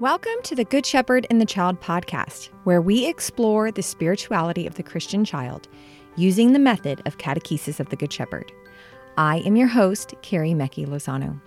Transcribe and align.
Welcome 0.00 0.40
to 0.44 0.54
the 0.54 0.64
Good 0.64 0.86
Shepherd 0.86 1.26
and 1.28 1.40
the 1.40 1.44
Child 1.44 1.80
podcast, 1.80 2.50
where 2.62 2.80
we 2.80 3.08
explore 3.08 3.72
the 3.72 3.82
spirituality 3.82 4.64
of 4.64 4.76
the 4.76 4.82
Christian 4.84 5.24
child 5.24 5.66
using 6.14 6.52
the 6.52 6.60
method 6.60 7.02
of 7.04 7.18
catechesis 7.18 7.80
of 7.80 7.88
the 7.88 7.96
Good 7.96 8.12
Shepherd. 8.12 8.52
I 9.16 9.38
am 9.38 9.56
your 9.56 9.66
host, 9.66 10.14
Carrie 10.22 10.52
Mecki 10.52 10.86
Lozano. 10.86 11.40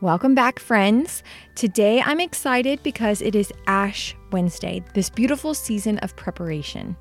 Welcome 0.00 0.32
back, 0.32 0.60
friends. 0.60 1.24
Today 1.56 2.00
I'm 2.00 2.20
excited 2.20 2.84
because 2.84 3.20
it 3.20 3.34
is 3.34 3.52
Ash 3.66 4.14
Wednesday, 4.30 4.84
this 4.94 5.10
beautiful 5.10 5.52
season 5.52 5.98
of 5.98 6.14
preparation. 6.14 6.96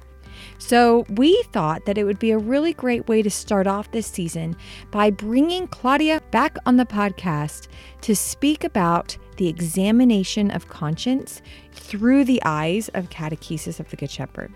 So, 0.57 1.05
we 1.09 1.43
thought 1.53 1.85
that 1.85 1.99
it 1.99 2.05
would 2.05 2.19
be 2.19 2.31
a 2.31 2.39
really 2.39 2.73
great 2.73 3.07
way 3.07 3.21
to 3.21 3.29
start 3.29 3.67
off 3.67 3.91
this 3.91 4.07
season 4.07 4.55
by 4.89 5.11
bringing 5.11 5.67
Claudia 5.67 6.21
back 6.31 6.57
on 6.65 6.77
the 6.77 6.85
podcast 6.85 7.67
to 8.01 8.15
speak 8.15 8.63
about 8.63 9.15
the 9.37 9.47
examination 9.47 10.51
of 10.51 10.67
conscience 10.67 11.41
through 11.71 12.25
the 12.25 12.41
eyes 12.43 12.89
of 12.89 13.09
Catechesis 13.09 13.79
of 13.79 13.89
the 13.89 13.95
Good 13.95 14.11
Shepherd. 14.11 14.51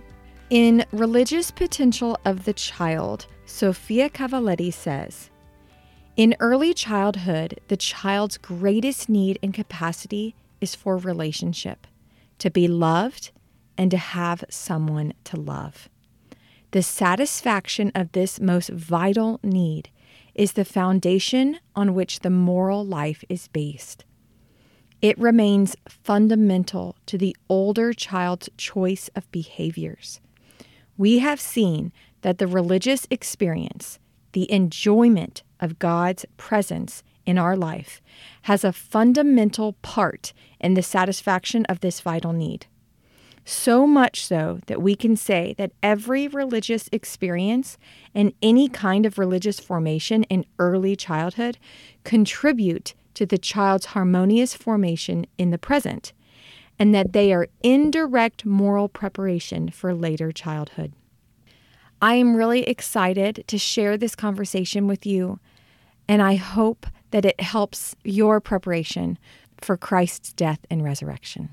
In 0.50 0.86
Religious 0.92 1.52
Potential 1.52 2.18
of 2.26 2.46
the 2.46 2.54
Child, 2.54 3.28
Sofia 3.46 4.10
Cavalletti 4.10 4.74
says, 4.74 5.30
in 6.20 6.36
early 6.42 6.74
childhood, 6.74 7.62
the 7.70 7.78
child's 7.78 8.38
greatest 8.38 9.08
need 9.08 9.40
and 9.42 9.54
capacity 9.54 10.36
is 10.60 10.76
for 10.76 10.98
relationship, 10.98 11.88
to 12.40 12.50
be 12.50 12.68
loved, 12.68 13.32
and 13.78 13.90
to 13.92 13.98
have 13.98 14.44
someone 14.50 15.14
to 15.24 15.40
love. 15.40 15.88
The 16.72 16.84
satisfaction 16.84 17.94
of 17.96 18.12
this 18.12 18.40
most 18.40 18.70
vital 18.70 19.40
need 19.42 19.90
is 20.36 20.52
the 20.52 20.66
foundation 20.66 21.60
on 21.76 21.94
which 21.94 22.20
the 22.20 22.30
moral 22.30 22.86
life 22.86 23.24
is 23.30 23.48
based. 23.48 24.04
It 25.02 25.18
remains 25.18 25.78
fundamental 25.88 26.96
to 27.06 27.18
the 27.18 27.36
older 27.48 27.94
child's 27.94 28.50
choice 28.58 29.10
of 29.16 29.32
behaviors. 29.32 30.20
We 30.98 31.20
have 31.20 31.40
seen 31.40 31.94
that 32.22 32.38
the 32.38 32.48
religious 32.48 33.08
experience, 33.10 34.00
the 34.34 34.52
enjoyment 34.52 35.44
of 35.62 35.80
God's 35.80 36.26
presence 36.36 37.02
in 37.26 37.38
our 37.38 37.56
life, 37.56 38.02
has 38.44 38.66
a 38.66 38.74
fundamental 38.74 39.74
part 39.82 40.34
in 40.60 40.74
the 40.74 40.84
satisfaction 40.84 41.66
of 41.68 41.80
this 41.80 42.02
vital 42.02 42.34
need. 42.34 42.66
So 43.46 43.88
much 43.88 44.26
so 44.26 44.60
that 44.68 44.82
we 44.82 44.96
can 44.96 45.16
say 45.16 45.56
that 45.58 45.72
every 45.82 46.28
religious 46.28 46.90
experience 46.92 47.78
and 48.14 48.34
any 48.44 48.68
kind 48.68 49.06
of 49.06 49.18
religious 49.18 49.60
formation 49.60 50.24
in 50.24 50.46
early 50.60 50.96
childhood 50.96 51.58
contribute 52.04 52.94
to 53.20 53.26
the 53.26 53.38
child's 53.38 53.88
harmonious 53.88 54.54
formation 54.54 55.26
in 55.38 55.50
the 55.50 55.58
present, 55.58 56.14
and 56.80 56.96
that 56.96 57.12
they 57.12 57.34
are 57.34 57.50
indirect 57.62 58.46
moral 58.46 58.88
preparation 58.88 59.70
for 59.70 59.94
later 59.94 60.32
childhood. 60.32 60.94
I 62.02 62.14
am 62.14 62.34
really 62.34 62.64
excited 62.64 63.44
to 63.48 63.58
share 63.58 63.98
this 63.98 64.16
conversation 64.16 64.88
with 64.88 65.06
you, 65.06 65.38
and 66.08 66.22
I 66.22 66.36
hope 66.36 66.86
that 67.12 67.26
it 67.26 67.42
helps 67.42 67.94
your 68.06 68.40
preparation 68.40 69.18
for 69.58 69.76
Christ's 69.76 70.32
death 70.32 70.60
and 70.70 70.82
resurrection. 70.82 71.50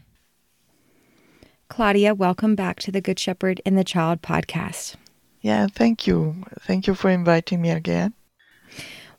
Claudia, 1.68 2.14
welcome 2.14 2.54
back 2.54 2.78
to 2.78 2.92
the 2.92 3.00
Good 3.00 3.18
Shepherd 3.18 3.60
and 3.66 3.76
the 3.76 3.82
Child 3.82 4.22
podcast. 4.22 4.94
Yeah, 5.40 5.66
thank 5.66 6.06
you. 6.06 6.44
Thank 6.60 6.86
you 6.86 6.94
for 6.94 7.10
inviting 7.10 7.60
me 7.60 7.70
again. 7.70 8.14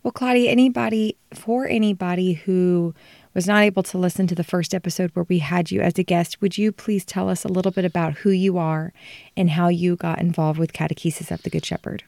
Well, 0.08 0.14
Claudia, 0.14 0.50
anybody, 0.50 1.18
for 1.34 1.68
anybody 1.68 2.32
who 2.32 2.96
was 3.34 3.46
not 3.46 3.64
able 3.64 3.84
to 3.84 3.98
listen 3.98 4.26
to 4.28 4.36
the 4.36 4.44
first 4.46 4.74
episode 4.74 5.12
where 5.14 5.26
we 5.28 5.40
had 5.40 5.70
you 5.70 5.82
as 5.82 6.00
a 6.00 6.04
guest, 6.04 6.40
would 6.40 6.58
you 6.58 6.72
please 6.72 7.04
tell 7.04 7.28
us 7.28 7.44
a 7.44 7.50
little 7.50 7.74
bit 7.74 7.84
about 7.84 8.20
who 8.20 8.30
you 8.30 8.58
are 8.58 8.94
and 9.36 9.50
how 9.50 9.68
you 9.68 9.98
got 9.98 10.22
involved 10.22 10.60
with 10.60 10.72
Catechesis 10.72 11.30
of 11.30 11.44
the 11.44 11.50
Good 11.50 11.66
Shepherd? 11.66 12.06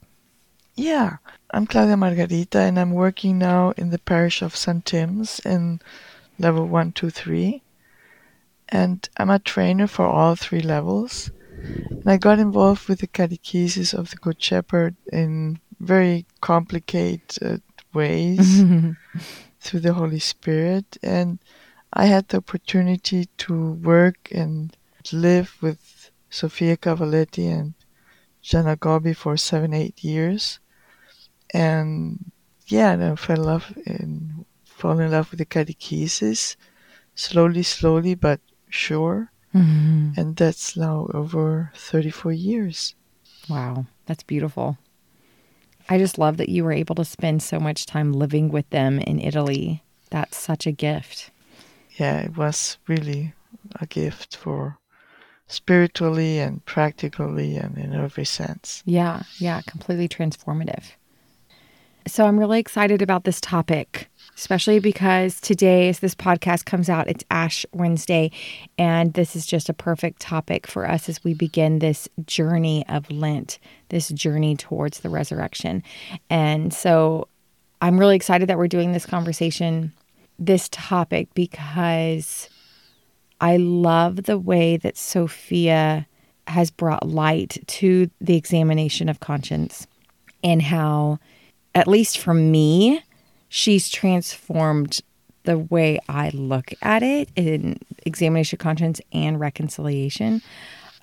Yeah, 0.76 1.18
I'm 1.52 1.68
Claudia 1.68 1.98
Margarita, 1.98 2.60
and 2.60 2.80
I'm 2.80 2.94
working 2.94 3.38
now 3.38 3.74
in 3.76 3.90
the 3.90 4.00
parish 4.00 4.42
of 4.42 4.56
St. 4.56 4.86
Tim's 4.86 5.42
in 5.42 5.82
level 6.38 6.66
one, 6.68 6.94
two, 6.94 7.10
three. 7.10 7.64
And 8.70 9.10
I'm 9.18 9.30
a 9.30 9.40
trainer 9.40 9.88
for 9.88 10.06
all 10.06 10.38
three 10.38 10.62
levels. 10.62 11.32
And 11.90 12.04
I 12.08 12.16
got 12.16 12.40
involved 12.40 12.88
with 12.88 13.02
the 13.02 13.08
catechesis 13.08 13.94
of 13.94 14.12
the 14.12 14.16
Good 14.16 14.42
Shepherd 14.42 14.96
in 15.12 15.60
very 15.80 16.26
complicated 16.42 17.22
uh, 17.42 17.58
ways 17.94 18.64
through 19.60 19.80
the 19.80 19.94
Holy 19.94 20.20
Spirit. 20.20 20.98
And 21.04 21.40
I 21.94 22.06
had 22.06 22.28
the 22.28 22.38
opportunity 22.38 23.28
to 23.38 23.74
work 23.74 24.30
and 24.32 24.76
live 25.12 25.56
with 25.62 26.12
Sofia 26.30 26.78
Cavalletti 26.78 27.52
and 27.52 27.74
Gianna 28.42 28.78
Gobbi 28.78 29.16
for 29.16 29.38
seven, 29.38 29.74
eight 29.74 30.04
years. 30.04 30.60
And 31.54 32.32
yeah, 32.68 32.92
and 32.92 33.04
I 33.04 33.16
fell 33.16 33.38
in 33.38 33.44
love 33.44 33.78
and 33.86 34.46
fall 34.64 35.00
in 35.00 35.12
love 35.12 35.32
with 35.32 35.40
the 35.40 35.46
catechesis 35.46 36.56
slowly, 37.16 37.64
slowly, 37.64 38.16
but 38.16 38.40
sure. 38.70 39.32
Mm-hmm. 39.54 40.12
And 40.16 40.36
that's 40.36 40.78
now 40.78 41.08
over 41.14 41.72
34 41.76 42.32
years. 42.34 42.96
Wow, 43.50 43.88
that's 44.06 44.24
beautiful. 44.24 44.78
I 45.90 45.98
just 45.98 46.20
love 46.20 46.38
that 46.38 46.50
you 46.50 46.64
were 46.64 46.72
able 46.72 46.96
to 46.96 47.06
spend 47.06 47.42
so 47.42 47.60
much 47.60 47.88
time 47.88 48.14
living 48.14 48.50
with 48.50 48.70
them 48.70 49.00
in 49.00 49.20
Italy. 49.20 49.82
That's 50.12 50.38
such 50.38 50.68
a 50.68 50.72
gift. 50.72 51.32
Yeah, 51.98 52.20
it 52.20 52.38
was 52.38 52.78
really 52.88 53.34
a 53.82 53.88
gift 53.88 54.36
for 54.36 54.78
spiritually 55.48 56.40
and 56.40 56.64
practically 56.66 57.58
and 57.58 57.76
in 57.78 57.94
every 57.96 58.26
sense. 58.26 58.84
Yeah, 58.86 59.24
yeah, 59.40 59.62
completely 59.62 60.08
transformative. 60.08 60.84
So 62.08 62.26
I'm 62.26 62.40
really 62.40 62.60
excited 62.60 63.02
about 63.02 63.24
this 63.24 63.40
topic, 63.40 64.10
especially 64.36 64.80
because 64.80 65.40
today, 65.40 65.90
as 65.90 66.00
this 66.00 66.16
podcast 66.16 66.66
comes 66.66 66.90
out, 66.90 67.08
it's 67.08 67.24
Ash 67.30 67.66
Wednesday. 67.72 68.32
And 68.78 69.14
this 69.14 69.36
is 69.36 69.46
just 69.46 69.70
a 69.70 69.74
perfect 69.74 70.20
topic 70.20 70.66
for 70.66 70.88
us 70.88 71.08
as 71.10 71.24
we 71.24 71.34
begin 71.34 71.80
this 71.80 72.10
journey 72.26 72.88
of 72.88 73.10
Lent, 73.12 73.60
this 73.90 74.10
journey 74.10 74.56
towards 74.56 75.02
the 75.02 75.10
resurrection. 75.10 75.84
And 76.30 76.74
so 76.74 77.28
I'm 77.82 78.00
really 78.00 78.16
excited 78.16 78.50
that 78.50 78.58
we're 78.58 78.68
doing 78.68 78.92
this 78.92 79.06
conversation, 79.06 79.94
this 80.40 80.68
topic, 80.70 81.34
because 81.34 82.50
I 83.40 83.58
love 83.58 84.24
the 84.24 84.40
way 84.40 84.78
that 84.78 84.98
Sofia 84.98 86.08
has 86.48 86.72
brought 86.72 87.08
light 87.08 87.62
to 87.68 88.10
the 88.20 88.36
examination 88.36 89.10
of 89.10 89.20
conscience 89.20 89.86
and 90.44 90.62
how 90.62 91.20
at 91.76 91.88
least 91.88 92.18
for 92.20 92.34
me, 92.34 93.04
she's 93.48 93.90
transformed 93.90 95.02
the 95.44 95.58
way 95.58 96.00
I 96.08 96.30
look 96.30 96.72
at 96.82 97.04
it 97.04 97.30
in 97.36 97.80
examination 98.06 98.58
of 98.58 98.60
conscience 98.60 99.02
and 99.12 99.40
reconciliation. 99.40 100.42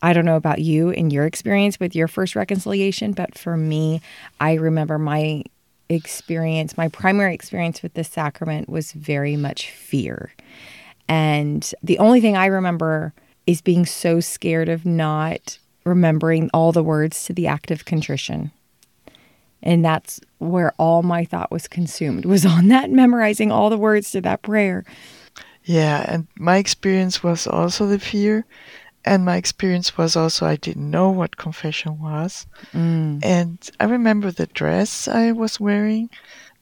I 0.02 0.12
don't 0.12 0.24
know 0.24 0.36
about 0.36 0.60
you 0.60 0.90
and 0.90 1.12
your 1.12 1.24
experience 1.24 1.80
with 1.80 1.94
your 1.94 2.06
first 2.06 2.36
reconciliation, 2.36 3.12
but 3.12 3.36
for 3.36 3.56
me, 3.56 4.00
I 4.40 4.54
remember 4.54 4.98
my 4.98 5.42
experience, 5.88 6.76
my 6.76 6.88
primary 6.88 7.34
experience 7.34 7.82
with 7.82 7.94
this 7.94 8.08
sacrament 8.08 8.68
was 8.68 8.92
very 8.92 9.36
much 9.36 9.70
fear. 9.70 10.32
And 11.08 11.72
the 11.82 11.98
only 11.98 12.20
thing 12.20 12.36
I 12.36 12.46
remember 12.46 13.14
is 13.46 13.60
being 13.60 13.86
so 13.86 14.20
scared 14.20 14.68
of 14.68 14.84
not 14.84 15.58
remembering 15.84 16.50
all 16.52 16.72
the 16.72 16.82
words 16.82 17.24
to 17.24 17.32
the 17.32 17.46
act 17.46 17.70
of 17.70 17.84
contrition. 17.84 18.50
And 19.62 19.84
that's 19.84 20.20
where 20.38 20.72
all 20.78 21.02
my 21.02 21.24
thought 21.24 21.50
was 21.50 21.68
consumed, 21.68 22.24
was 22.24 22.46
on 22.46 22.68
that, 22.74 22.90
memorizing 22.90 23.50
all 23.50 23.70
the 23.70 23.78
words 23.78 24.10
to 24.12 24.20
that 24.22 24.42
prayer. 24.42 24.84
Yeah, 25.64 26.04
and 26.06 26.28
my 26.38 26.58
experience 26.58 27.22
was 27.22 27.46
also 27.46 27.86
the 27.86 27.98
fear. 27.98 28.44
And 29.04 29.24
my 29.24 29.36
experience 29.36 29.96
was 29.96 30.16
also 30.16 30.46
I 30.46 30.56
didn't 30.56 30.90
know 30.90 31.10
what 31.10 31.36
confession 31.36 32.00
was. 32.00 32.46
Mm. 32.72 33.24
And 33.24 33.70
I 33.78 33.84
remember 33.84 34.32
the 34.32 34.48
dress 34.48 35.06
I 35.06 35.30
was 35.30 35.60
wearing, 35.60 36.10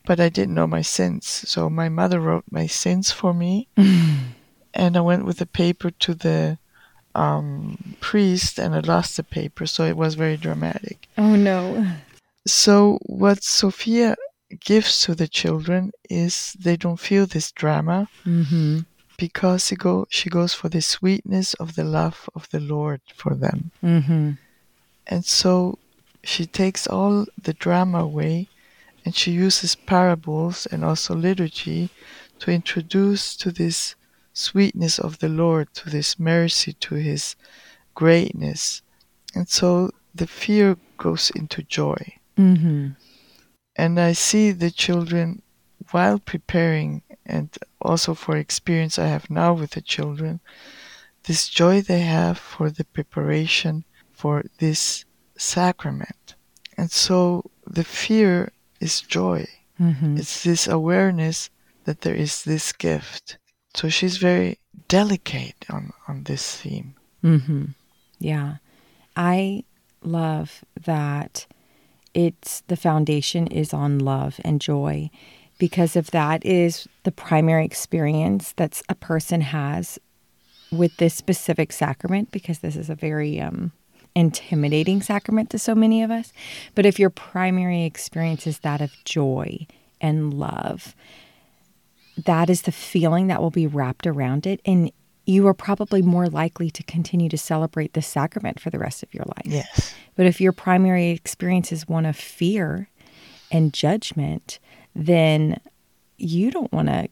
but 0.05 0.21
I 0.21 0.29
didn't 0.29 0.55
know 0.55 0.67
my 0.67 0.83
sins. 0.83 1.27
So 1.27 1.71
my 1.71 1.89
mother 1.89 2.21
wrote 2.21 2.45
my 2.51 2.67
sins 2.67 3.11
for 3.11 3.33
me. 3.33 3.69
and 4.75 4.97
I 4.97 5.01
went 5.01 5.25
with 5.25 5.39
the 5.39 5.47
paper 5.47 5.91
to 5.91 6.15
the 6.15 6.59
um, 7.15 7.97
priest 8.01 8.59
and 8.59 8.75
I 8.75 8.81
lost 8.81 9.17
the 9.17 9.23
paper. 9.23 9.67
So 9.67 9.85
it 9.85 9.97
was 9.97 10.15
very 10.15 10.37
dramatic. 10.37 11.09
Oh, 11.17 11.37
no. 11.37 11.87
So 12.47 12.99
what 13.07 13.43
Sofia 13.43 14.17
gives 14.61 15.01
to 15.03 15.15
the 15.15 15.29
children 15.29 15.93
is 16.11 16.55
they 16.61 16.77
don't 16.77 17.01
feel 17.01 17.27
this 17.27 17.51
drama 17.53 18.09
Mm-hmm. 18.27 18.81
because 19.17 19.67
she 19.67 19.77
go 19.77 20.07
she 20.11 20.29
goes 20.29 20.53
for 20.55 20.69
the 20.69 20.83
sweetness 20.83 21.55
of 21.55 21.75
the 21.77 21.85
love 21.85 22.29
of 22.35 22.49
the 22.51 22.61
Lord 22.61 23.01
for 23.15 23.35
them. 23.35 23.71
Mm-hmm. 23.83 24.31
And 25.07 25.25
so 25.25 25.79
she 26.23 26.47
takes 26.47 26.87
all 26.87 27.27
the 27.41 27.55
drama 27.55 27.99
away 28.05 28.49
and 29.05 29.15
she 29.15 29.33
uses 29.33 29.75
parables 29.75 30.67
and 30.67 30.85
also 30.85 31.15
liturgy 31.15 31.91
to 32.41 32.51
introduce 32.51 33.37
to 33.37 33.51
this 33.51 33.95
sweetness 34.33 34.99
of 34.99 35.19
the 35.19 35.29
Lord, 35.29 35.73
to 35.75 35.91
this 35.91 36.19
mercy, 36.19 36.73
to 36.81 36.95
his 36.97 37.37
greatness. 37.95 38.83
And 39.35 39.49
so 39.49 39.91
the 40.15 40.27
fear 40.27 40.77
goes 40.99 41.31
into 41.31 41.63
joy. 41.63 42.17
Mm-hmm. 42.39 42.89
And 43.77 44.01
I 44.01 44.13
see 44.13 44.53
the 44.53 44.71
children 44.71 45.43
while 45.91 46.19
preparing, 46.19 47.03
and 47.27 47.57
also 47.81 48.15
for 48.15 48.37
experience 48.37 48.99
I 48.99 49.07
have 49.07 49.31
now 49.31 49.53
with 49.53 49.73
the 49.73 49.81
children, 49.81 50.41
this 51.25 51.49
joy 51.49 51.81
they 51.81 52.01
have 52.01 52.39
for 52.39 52.71
the 52.71 52.85
preparation 52.85 53.85
for 54.13 54.45
this 54.59 55.05
sacrament. 55.37 56.35
And 56.77 56.91
so 56.91 57.51
the 57.67 57.85
fear 57.85 58.53
is 58.81 59.01
joy. 59.01 59.47
Mm-hmm. 59.81 60.19
It's 60.19 60.45
this 60.45 60.67
awareness 60.67 61.51
that 61.85 62.03
there 62.03 62.15
is 62.15 62.45
this 62.45 62.73
gift. 62.73 63.39
So 63.75 63.89
she's 63.89 64.19
very 64.19 64.59
delicate 64.89 65.65
on, 65.69 65.93
on 66.09 66.25
this 66.25 66.57
theme. 66.57 66.95
Mm-hmm. 67.23 67.65
Yeah. 68.19 68.57
I 69.17 69.65
love 70.03 70.65
that 70.85 71.47
it's 72.15 72.63
the 72.69 72.77
foundation 72.77 73.47
is 73.49 73.75
on 73.75 73.99
love 73.99 74.41
and 74.45 74.61
joy. 74.61 75.11
Because 75.59 75.97
if 75.97 76.11
that 76.11 76.45
is 76.45 76.89
the 77.05 77.13
primary 77.13 77.65
experience 77.65 78.53
that 78.53 78.83
a 78.89 78.95
person 78.95 79.41
has 79.41 79.99
with 80.73 80.97
this 80.97 81.15
specific 81.15 81.73
sacrament 81.73 82.33
because 82.33 82.59
this 82.59 82.75
is 82.75 82.91
a 82.91 82.95
very 82.95 83.41
um, 83.41 83.71
intimidating 84.17 85.03
sacrament 85.03 85.51
to 85.51 85.59
so 85.59 85.75
many 85.75 86.03
of 86.03 86.11
us 86.11 86.33
but 86.75 86.87
if 86.87 86.99
your 86.99 87.11
primary 87.11 87.85
experience 87.85 88.45
is 88.45 88.61
that 88.61 88.81
of 88.81 88.93
joy 89.05 89.67
and 90.01 90.35
love 90.35 90.97
that 92.17 92.49
is 92.49 92.63
the 92.63 92.73
feeling 92.73 93.27
that 93.27 93.41
will 93.41 93.51
be 93.51 93.67
wrapped 93.67 94.07
around 94.07 94.47
it. 94.47 94.61
And 94.65 94.91
you 95.27 95.47
are 95.47 95.55
probably 95.55 96.03
more 96.03 96.27
likely 96.27 96.71
to 96.71 96.83
continue 96.83 97.29
to 97.29 97.39
celebrate 97.39 97.95
the 97.95 98.03
sacrament 98.03 98.61
for 98.61 98.71
the 98.71 98.79
rest 98.79 99.03
of 99.03 99.13
your 99.15 99.25
life 99.25 99.47
Yes. 99.47 99.95
but 100.17 100.27
if 100.27 100.41
your 100.41 100.53
primary 100.53 101.11
experience 101.11 101.73
is 101.73 101.89
one 101.89 102.07
of 102.07 102.17
fear 102.17 102.89
and 103.55 103.73
judgment, 103.73 104.59
then 104.95 105.61
you 106.19 106.51
don't 106.51 106.73
want 106.73 106.89
to 106.89 107.09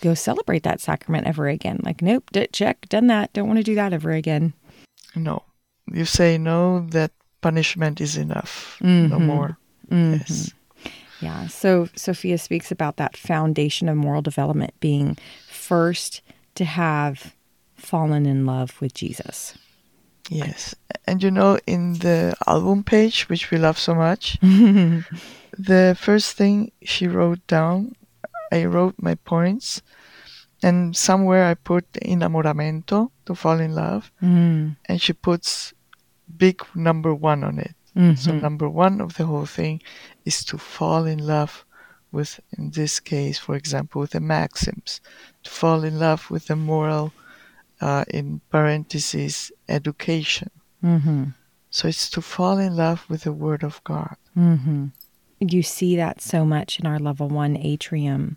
go 0.00 0.14
celebrate 0.14 0.64
that 0.64 0.80
sacrament 0.80 1.26
ever 1.26 1.48
again. 1.48 1.80
Like, 1.82 2.02
nope, 2.02 2.28
d- 2.32 2.48
check, 2.52 2.88
done 2.88 3.06
that. 3.06 3.32
Don't 3.32 3.46
want 3.46 3.58
to 3.58 3.62
do 3.62 3.76
that 3.76 3.92
ever 3.92 4.10
again. 4.10 4.52
No. 5.14 5.44
You 5.92 6.04
say 6.04 6.36
no, 6.38 6.80
that 6.90 7.12
punishment 7.40 8.00
is 8.00 8.16
enough. 8.16 8.78
No 8.80 8.88
mm-hmm. 8.88 9.26
more. 9.26 9.58
Mm-hmm. 9.88 10.14
Yes. 10.14 10.52
Yeah. 11.20 11.46
So 11.46 11.88
Sofia 11.94 12.36
speaks 12.36 12.70
about 12.72 12.96
that 12.96 13.16
foundation 13.16 13.88
of 13.88 13.96
moral 13.96 14.22
development 14.22 14.74
being 14.80 15.16
first 15.48 16.20
to 16.56 16.64
have 16.64 17.34
fallen 17.76 18.26
in 18.26 18.46
love 18.46 18.80
with 18.80 18.94
Jesus. 18.94 19.56
Yes. 20.28 20.74
And 21.06 21.22
you 21.22 21.30
know, 21.30 21.58
in 21.66 21.94
the 21.94 22.34
album 22.46 22.82
page, 22.82 23.28
which 23.28 23.50
we 23.50 23.58
love 23.58 23.78
so 23.78 23.94
much, 23.94 24.38
the 24.42 25.96
first 25.98 26.36
thing 26.36 26.72
she 26.82 27.06
wrote 27.06 27.46
down, 27.46 27.94
I 28.52 28.64
wrote 28.64 28.94
my 28.98 29.14
points, 29.14 29.82
and 30.62 30.96
somewhere 30.96 31.44
I 31.44 31.54
put 31.54 31.90
enamoramento, 31.92 33.10
to 33.26 33.34
fall 33.34 33.60
in 33.60 33.74
love, 33.74 34.10
Mm. 34.22 34.76
and 34.86 35.00
she 35.02 35.12
puts 35.12 35.72
big 36.36 36.62
number 36.74 37.14
one 37.14 37.44
on 37.44 37.58
it. 37.58 37.74
So 38.18 38.32
number 38.32 38.68
one 38.68 39.00
of 39.00 39.14
the 39.16 39.24
whole 39.24 39.46
thing 39.46 39.80
is 40.26 40.44
to 40.46 40.58
fall 40.58 41.06
in 41.06 41.18
love 41.26 41.64
with, 42.12 42.40
in 42.58 42.70
this 42.72 43.00
case, 43.00 43.38
for 43.38 43.54
example, 43.56 44.00
with 44.02 44.10
the 44.10 44.20
maxims, 44.20 45.00
to 45.44 45.50
fall 45.50 45.82
in 45.82 45.98
love 45.98 46.30
with 46.30 46.46
the 46.48 46.56
moral, 46.56 47.12
uh, 47.80 48.04
in 48.08 48.40
parentheses, 48.50 49.52
education. 49.68 50.50
Mm-hmm. 50.84 51.24
So 51.70 51.88
it's 51.88 52.08
to 52.10 52.22
fall 52.22 52.58
in 52.58 52.76
love 52.76 53.04
with 53.08 53.22
the 53.22 53.32
Word 53.32 53.62
of 53.62 53.82
God. 53.84 54.16
Mm-hmm. 54.36 54.86
You 55.40 55.62
see 55.62 55.96
that 55.96 56.22
so 56.22 56.44
much 56.44 56.80
in 56.80 56.86
our 56.86 56.98
level 56.98 57.28
one 57.28 57.56
atrium. 57.56 58.36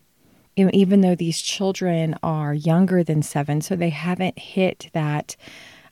Even 0.55 1.01
though 1.01 1.15
these 1.15 1.41
children 1.41 2.17
are 2.21 2.53
younger 2.53 3.01
than 3.01 3.21
seven, 3.21 3.61
so 3.61 3.77
they 3.77 3.91
haven't 3.91 4.37
hit 4.37 4.89
that 4.91 5.37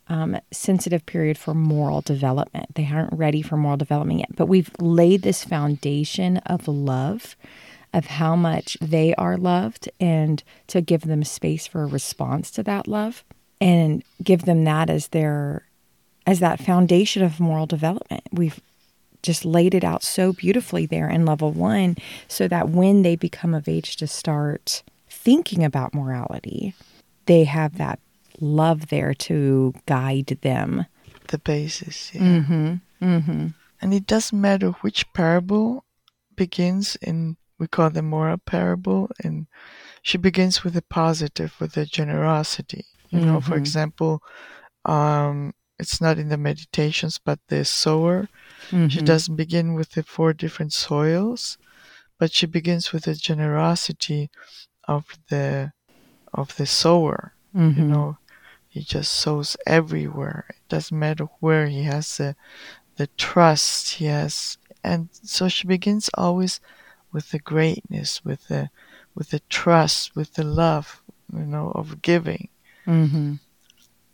um, 0.10 0.38
sensitive 0.52 1.06
period 1.06 1.38
for 1.38 1.54
moral 1.54 2.02
development. 2.02 2.76
They 2.76 2.86
aren't 2.92 3.14
ready 3.14 3.42
for 3.42 3.56
moral 3.56 3.78
development 3.78 4.20
yet. 4.20 4.36
But 4.36 4.48
we've 4.48 4.72
laid 4.80 5.22
this 5.22 5.46
foundation 5.46 6.38
of 6.38 6.68
love, 6.68 7.38
of 7.94 8.08
how 8.08 8.36
much 8.36 8.78
they 8.82 9.16
are 9.16 9.38
loved, 9.38 9.90
and 10.00 10.44
to 10.68 10.82
give 10.82 11.02
them 11.02 11.24
space 11.24 11.66
for 11.68 11.84
a 11.84 11.88
response 11.88 12.52
to 12.52 12.64
that 12.64 12.88
love, 12.88 13.24
and 13.60 14.04
give 14.24 14.46
them 14.46 14.64
that 14.66 14.90
as 14.90 15.10
their 15.10 15.64
as 16.26 16.40
that 16.40 16.60
foundation 16.60 17.24
of 17.24 17.40
moral 17.40 17.66
development. 17.66 18.24
We've 18.32 18.60
just 19.24 19.46
laid 19.46 19.74
it 19.74 19.84
out 19.84 20.04
so 20.04 20.34
beautifully 20.34 20.86
there 20.86 21.10
in 21.10 21.26
level 21.26 21.52
one 21.52 21.96
so 22.28 22.48
that 22.48 22.70
when 22.70 23.02
they 23.02 23.16
become 23.16 23.54
of 23.54 23.68
age 23.68 23.96
to 23.98 24.08
start 24.08 24.84
thinking 25.10 25.64
about 25.64 25.94
morality, 25.94 26.76
they 27.26 27.46
have 27.46 27.78
that 27.78 28.00
love 28.40 28.88
there 28.88 29.14
to 29.14 29.74
guide 29.86 30.38
them. 30.42 30.86
The 31.30 31.40
basis. 31.40 32.14
Yeah. 32.14 32.22
Mm-hmm. 32.22 32.74
Mm-hmm. 33.02 33.48
And 33.82 33.94
it 33.94 34.08
doesn't 34.08 34.40
matter 34.40 34.70
which 34.82 35.12
parable 35.14 35.86
begins 36.36 36.96
in, 36.98 37.38
we 37.60 37.68
call 37.68 37.90
the 37.90 38.02
moral 38.02 38.38
parable, 38.38 39.10
and 39.24 39.48
she 40.02 40.18
begins 40.18 40.64
with 40.64 40.74
the 40.74 40.82
positive, 40.82 41.54
with 41.60 41.74
the 41.74 41.86
generosity. 41.86 42.86
You 43.10 43.20
know, 43.26 43.40
for 43.42 43.56
Mhm. 43.56 43.62
example, 43.62 44.22
um, 44.86 45.54
it's 45.80 46.02
not 46.02 46.18
in 46.18 46.30
the 46.30 46.38
meditations, 46.38 47.20
but 47.24 47.40
the 47.48 47.64
sower, 47.66 48.28
she 48.88 49.00
Mhm. 49.00 49.06
doesn't 49.06 49.36
begin 49.36 49.74
with 49.74 49.92
the 49.92 50.04
four 50.04 50.34
different 50.34 50.74
soils, 50.74 51.58
but 52.20 52.34
she 52.34 52.46
begins 52.48 52.92
with 52.92 53.04
the 53.06 53.16
generosity 53.16 54.30
of 54.88 55.06
the 55.30 55.72
of 56.34 56.56
the 56.58 56.66
sower. 56.66 57.34
You 57.54 57.62
Mhm. 57.62 57.90
know, 57.90 58.18
he 58.68 58.82
just 58.84 59.14
sows 59.14 59.56
everywhere. 59.66 60.46
It 60.50 60.68
doesn't 60.70 60.98
matter 60.98 61.26
where 61.40 61.68
he 61.68 61.84
has 61.84 62.18
the 62.18 62.36
the 62.98 63.08
trust 63.18 63.96
he 63.96 64.06
has, 64.06 64.58
and 64.84 65.10
so 65.24 65.48
she 65.48 65.68
begins 65.68 66.10
always 66.16 66.60
with 67.12 67.32
the 67.32 67.40
greatness, 67.40 68.24
with 68.26 68.48
the 68.48 68.70
with 69.16 69.30
the 69.30 69.42
trust, 69.50 70.16
with 70.16 70.34
the 70.34 70.44
love, 70.44 71.02
you 71.32 71.46
know, 71.46 71.72
of 71.76 72.02
giving. 72.02 72.50
Mm-hmm. 72.88 73.34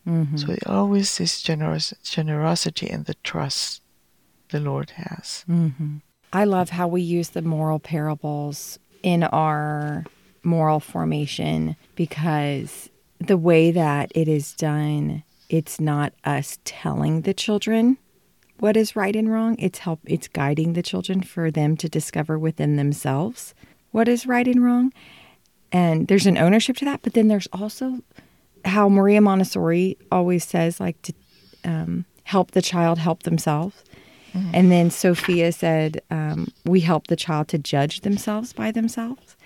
Mm-hmm. 0.08 0.38
So 0.38 0.52
it 0.52 0.68
always 0.68 1.20
is 1.20 1.42
generous 1.42 1.94
generosity 2.04 2.90
and 2.90 3.06
the 3.06 3.14
trust 3.24 3.82
the 4.50 4.60
Lord 4.60 4.92
has. 4.92 5.46
Mm-hmm. 5.50 5.98
I 6.34 6.46
love 6.46 6.70
how 6.70 6.88
we 6.88 7.02
use 7.02 7.30
the 7.30 7.42
moral 7.42 7.80
parables 7.80 8.80
in 9.02 9.24
our 9.24 10.06
moral 10.44 10.80
formation 10.80 11.76
because 11.96 12.90
the 13.20 13.38
way 13.38 13.72
that 13.72 14.12
it 14.16 14.28
is 14.28 14.54
done, 14.54 15.24
it's 15.50 15.80
not 15.80 16.14
us 16.26 16.60
telling 16.66 17.22
the 17.22 17.34
children 17.34 17.98
what 18.60 18.76
is 18.76 18.96
right 18.96 19.16
and 19.16 19.32
wrong. 19.32 19.56
It's 19.60 19.80
help 19.80 20.00
it's 20.06 20.28
guiding 20.28 20.74
the 20.74 20.84
children 20.84 21.22
for 21.22 21.52
them 21.52 21.78
to 21.78 21.90
discover 21.90 22.38
within 22.40 22.76
themselves 22.76 23.54
what 23.92 24.08
is 24.08 24.26
right 24.26 24.48
and 24.48 24.64
wrong. 24.64 24.92
And 25.72 26.08
there's 26.08 26.26
an 26.28 26.38
ownership 26.38 26.78
to 26.78 26.86
that, 26.86 27.02
but 27.02 27.14
then 27.14 27.28
there's 27.28 27.48
also 27.54 28.02
how 28.66 28.90
Maria 28.90 29.22
Montessori 29.22 29.98
always 30.12 30.46
says 30.46 30.80
like 30.80 31.02
to 31.04 31.14
um, 31.64 32.06
help 32.24 32.52
the 32.52 32.62
child 32.62 32.98
help 32.98 33.24
themselves. 33.24 33.84
And 34.52 34.72
then 34.72 34.90
Sofia 34.90 35.52
said, 35.52 36.02
um, 36.10 36.48
We 36.66 36.80
help 36.80 37.06
the 37.06 37.16
child 37.16 37.50
to 37.50 37.60
judge 37.60 38.02
themselves 38.02 38.52
by 38.52 38.72
themselves. 38.72 39.38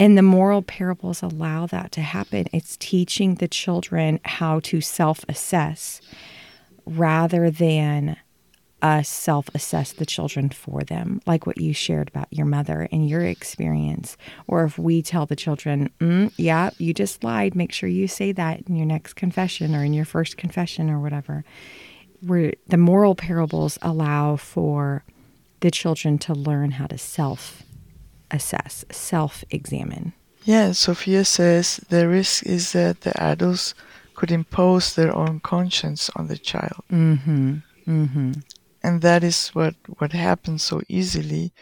And 0.00 0.18
the 0.18 0.22
moral 0.22 0.62
parables 0.62 1.22
allow 1.22 1.66
that 1.66 1.92
to 1.92 2.00
happen. 2.00 2.46
It's 2.52 2.76
teaching 2.76 3.36
the 3.36 3.46
children 3.46 4.18
how 4.24 4.60
to 4.60 4.80
self 4.80 5.24
assess 5.28 6.00
rather 6.84 7.50
than 7.50 8.16
us 8.84 9.08
self 9.08 9.48
assess 9.54 9.92
the 9.92 10.06
children 10.06 10.50
for 10.50 10.82
them, 10.84 11.20
like 11.26 11.46
what 11.46 11.58
you 11.58 11.72
shared 11.72 12.08
about 12.08 12.28
your 12.30 12.46
mother 12.46 12.86
and 12.92 13.08
your 13.08 13.22
experience. 13.22 14.16
Or 14.46 14.64
if 14.64 14.78
we 14.78 15.00
tell 15.02 15.26
the 15.26 15.36
children, 15.36 15.90
mm, 15.98 16.30
Yeah, 16.36 16.70
you 16.78 16.92
just 16.92 17.24
lied, 17.24 17.54
make 17.54 17.72
sure 17.72 17.88
you 17.88 18.06
say 18.06 18.32
that 18.32 18.68
in 18.68 18.76
your 18.76 18.86
next 18.86 19.14
confession 19.14 19.74
or 19.74 19.82
in 19.82 19.94
your 19.94 20.04
first 20.04 20.36
confession 20.36 20.90
or 20.90 21.00
whatever 21.00 21.44
where 22.26 22.54
the 22.66 22.76
moral 22.76 23.14
parables 23.14 23.78
allow 23.82 24.36
for 24.36 25.04
the 25.60 25.70
children 25.70 26.18
to 26.18 26.34
learn 26.34 26.72
how 26.72 26.86
to 26.86 26.98
self 26.98 27.62
assess, 28.30 28.84
self 28.90 29.44
examine. 29.50 30.12
Yeah, 30.44 30.72
Sofia 30.72 31.24
says 31.24 31.80
the 31.88 32.06
risk 32.08 32.44
is 32.44 32.72
that 32.72 33.00
the 33.02 33.20
adults 33.22 33.74
could 34.14 34.30
impose 34.30 34.94
their 34.94 35.14
own 35.14 35.40
conscience 35.40 36.10
on 36.16 36.28
the 36.28 36.36
child. 36.36 36.84
Mm-hmm. 36.92 37.56
Mm-hmm. 37.88 38.32
And 38.84 39.00
that 39.00 39.24
is 39.24 39.48
what, 39.56 39.74
what 39.98 40.12
happens 40.12 40.62
so 40.62 40.82
easily. 40.88 41.52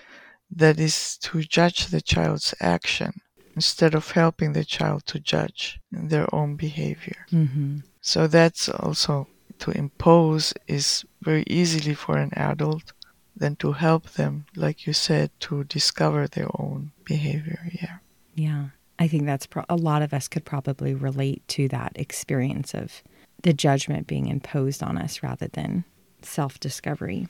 That 0.50 0.78
is 0.78 1.16
to 1.18 1.42
judge 1.42 1.86
the 1.86 2.02
child's 2.02 2.54
action. 2.60 3.12
instead 3.54 3.94
of 3.94 4.10
helping 4.12 4.52
the 4.52 4.64
child 4.64 5.06
to 5.06 5.18
judge 5.18 5.80
their 5.90 6.32
own 6.34 6.56
behavior. 6.56 7.26
Mm-hmm. 7.30 7.78
So 8.00 8.26
that's 8.26 8.68
also 8.68 9.28
to 9.60 9.70
impose 9.72 10.52
is 10.66 11.04
very 11.20 11.44
easily 11.46 11.94
for 11.94 12.16
an 12.16 12.32
adult 12.34 12.92
than 13.36 13.56
to 13.56 13.72
help 13.72 14.10
them, 14.10 14.46
like 14.56 14.86
you 14.86 14.92
said, 14.92 15.30
to 15.40 15.64
discover 15.64 16.26
their 16.26 16.48
own 16.58 16.92
behavior. 17.04 17.70
Yeah. 17.80 17.96
Yeah. 18.34 18.64
I 18.98 19.08
think 19.08 19.26
that's 19.26 19.46
pro- 19.46 19.64
a 19.68 19.76
lot 19.76 20.02
of 20.02 20.12
us 20.12 20.28
could 20.28 20.44
probably 20.44 20.94
relate 20.94 21.46
to 21.48 21.68
that 21.68 21.92
experience 21.96 22.74
of 22.74 23.02
the 23.42 23.52
judgment 23.52 24.06
being 24.06 24.28
imposed 24.28 24.82
on 24.82 24.96
us 24.98 25.22
rather 25.22 25.48
than 25.48 25.84
self 26.24 26.60
discovery. 26.60 27.28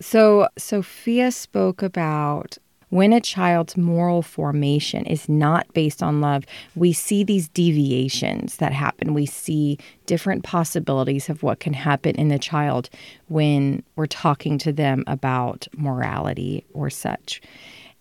So, 0.00 0.48
Sofia 0.58 1.30
spoke 1.30 1.82
about 1.82 2.58
when 2.92 3.14
a 3.14 3.22
child's 3.22 3.74
moral 3.78 4.20
formation 4.20 5.06
is 5.06 5.26
not 5.26 5.66
based 5.72 6.02
on 6.02 6.20
love, 6.20 6.44
we 6.74 6.92
see 6.92 7.24
these 7.24 7.48
deviations 7.48 8.56
that 8.56 8.74
happen. 8.74 9.14
We 9.14 9.24
see 9.24 9.78
different 10.04 10.44
possibilities 10.44 11.30
of 11.30 11.42
what 11.42 11.58
can 11.58 11.72
happen 11.72 12.16
in 12.16 12.28
the 12.28 12.38
child 12.38 12.90
when 13.28 13.82
we're 13.96 14.04
talking 14.04 14.58
to 14.58 14.72
them 14.72 15.04
about 15.06 15.66
morality 15.74 16.66
or 16.74 16.90
such. 16.90 17.40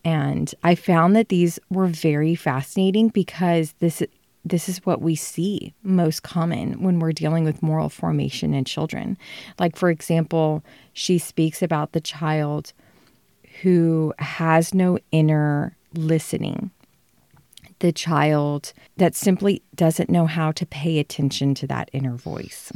And 0.04 0.54
I 0.62 0.76
found 0.76 1.16
that 1.16 1.30
these 1.30 1.58
were 1.70 1.88
very 1.88 2.36
fascinating 2.36 3.10
because 3.10 3.74
this 3.80 4.04
this 4.44 4.68
is 4.68 4.86
what 4.86 5.02
we 5.02 5.16
see 5.16 5.74
most 5.84 6.24
common 6.24 6.82
when 6.82 7.00
we're 7.00 7.12
dealing 7.12 7.44
with 7.44 7.62
moral 7.62 7.90
formation 7.90 8.54
in 8.54 8.66
children. 8.66 9.18
Like 9.60 9.76
for 9.76 9.90
example, 9.90 10.64
she 10.94 11.18
speaks 11.18 11.62
about 11.62 11.92
the 11.92 12.02
child 12.02 12.74
who 13.62 14.14
has 14.18 14.74
no 14.74 14.98
inner 15.12 15.76
listening. 15.94 16.72
The 17.80 17.92
child 17.92 18.74
that 18.98 19.16
simply 19.16 19.62
doesn't 19.76 20.10
know 20.10 20.26
how 20.26 20.52
to 20.54 20.66
pay 20.66 21.00
attention 21.00 21.54
to 21.56 21.68
that 21.68 21.90
inner 21.94 22.16
voice. 22.16 22.72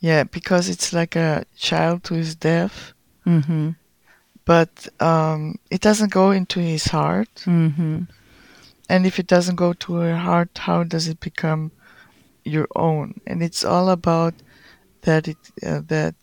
Yeah, 0.00 0.24
because 0.24 0.68
it's 0.68 0.92
like 0.92 1.16
a 1.16 1.44
child 1.56 2.06
who 2.06 2.16
is 2.16 2.34
deaf, 2.36 2.94
Mm-hmm. 3.26 3.70
but 4.44 4.88
um, 5.00 5.58
it 5.70 5.80
doesn't 5.80 6.12
go 6.12 6.30
into 6.30 6.60
his 6.60 6.84
heart. 6.86 7.28
Mm-hmm. 7.44 8.04
And 8.88 9.06
if 9.06 9.18
it 9.18 9.26
doesn't 9.26 9.56
go 9.56 9.72
to 9.74 9.94
her 9.94 10.16
heart, 10.16 10.58
how 10.58 10.84
does 10.84 11.08
it 11.08 11.20
become 11.20 11.70
your 12.44 12.66
own? 12.74 13.20
And 13.26 13.42
it's 13.42 13.64
all 13.64 13.88
about 13.90 14.34
that 15.02 15.28
it 15.28 15.36
uh, 15.66 15.80
that 15.88 16.14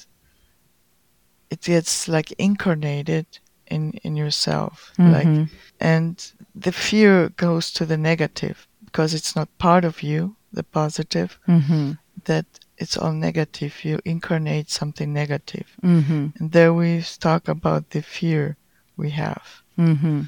it 1.49 1.61
gets 1.61 2.07
like 2.07 2.31
incarnated 2.37 3.25
in 3.67 3.91
in 4.03 4.15
yourself, 4.15 4.91
like 4.97 5.27
Mhm. 5.27 5.49
and 5.79 6.31
the 6.61 6.71
fear 6.71 7.29
goes 7.37 7.71
to 7.73 7.85
the 7.85 7.97
negative 7.97 8.67
because 8.85 9.13
it's 9.17 9.35
not 9.35 9.57
part 9.57 9.85
of 9.85 10.01
you, 10.03 10.35
the 10.53 10.63
positive. 10.63 11.37
Mm-hmm. 11.47 11.91
That 12.25 12.45
it's 12.77 12.97
all 12.97 13.13
negative. 13.13 13.73
You 13.85 13.99
incarnate 14.05 14.69
something 14.69 15.13
negative, 15.13 15.67
Mm-hmm. 15.83 16.27
and 16.39 16.51
there 16.51 16.73
we 16.73 17.03
talk 17.19 17.47
about 17.47 17.89
the 17.89 18.01
fear 18.01 18.55
we 18.97 19.09
have 19.11 19.63
Mm-hmm. 19.77 20.21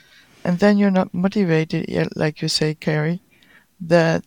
And 0.47 0.59
then 0.59 0.77
you're 0.79 0.97
not 0.99 1.13
motivated 1.13 1.81
yet 1.97 2.09
like 2.23 2.41
you 2.41 2.47
say 2.59 2.69
carrie 2.87 3.19
that 3.93 4.23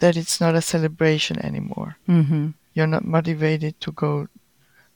that 0.00 0.16
it's 0.16 0.40
not 0.40 0.54
a 0.54 0.62
celebration 0.74 1.36
anymore 1.44 1.90
Mm-hmm. 2.08 2.44
you're 2.74 2.86
not 2.96 3.04
motivated 3.04 3.74
to 3.80 3.90
go 3.92 4.28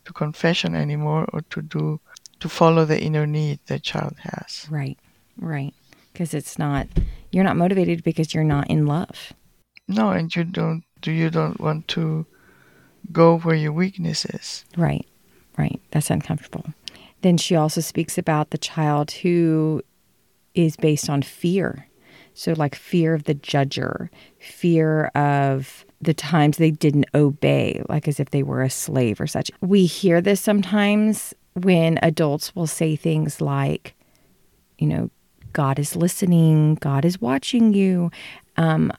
to 0.05 0.13
confession 0.13 0.75
anymore 0.75 1.23
or 1.33 1.41
to 1.53 1.63
do 1.63 2.01
to 2.41 2.49
follow 2.49 2.85
the 2.85 3.01
inner 3.09 3.27
need 3.27 3.59
the 3.67 3.79
child 3.79 4.15
has 4.31 4.67
Right. 4.71 4.99
Right. 5.37 5.75
Because 6.13 6.35
it's 6.35 6.59
not 6.59 6.87
you're 7.33 7.45
not 7.51 7.57
motivated 7.57 8.03
because 8.05 8.35
you're 8.35 8.53
not 8.57 8.67
in 8.71 8.87
love. 8.87 9.33
no 9.89 10.11
and 10.19 10.35
you 10.37 10.45
don't 10.45 10.85
do 11.01 11.11
you 11.21 11.31
don't 11.31 11.59
want 11.61 11.83
to 11.97 12.05
go 13.13 13.39
where 13.45 13.57
your 13.65 13.73
weakness 13.73 14.25
is 14.39 14.65
Right. 14.77 15.07
Right. 15.59 15.81
That's 15.91 16.11
uncomfortable. 16.11 16.65
Then 17.23 17.37
she 17.37 17.55
also 17.57 17.81
speaks 17.81 18.17
about 18.19 18.51
the 18.51 18.59
child 18.59 19.11
who 19.23 19.83
is 20.55 20.77
based 20.77 21.09
on 21.09 21.23
fear. 21.23 21.89
So, 22.35 22.55
like 22.57 22.75
fear 22.75 23.15
of 23.15 23.25
the 23.25 23.35
judger, 23.35 24.09
fear 24.39 25.07
of 25.15 25.85
the 26.01 26.15
times 26.15 26.57
they 26.57 26.71
didn't 26.71 27.07
obey, 27.15 27.83
like 27.89 28.09
as 28.09 28.19
if 28.19 28.31
they 28.31 28.43
were 28.43 28.63
a 28.63 28.71
slave 28.71 29.21
or 29.21 29.27
such. 29.27 29.51
We 29.61 29.87
hear 29.87 30.21
this 30.21 30.41
sometimes 30.41 31.35
when 31.55 31.99
adults 32.03 32.57
will 32.57 32.67
say 32.67 32.97
things 32.97 33.41
like, 33.41 33.95
you 34.79 34.87
know, 34.87 35.11
God 35.53 35.79
is 35.79 35.95
listening, 35.95 36.77
God 36.77 37.05
is 37.05 37.21
watching 37.21 37.75
you. 37.75 38.11
Um, 38.57 38.93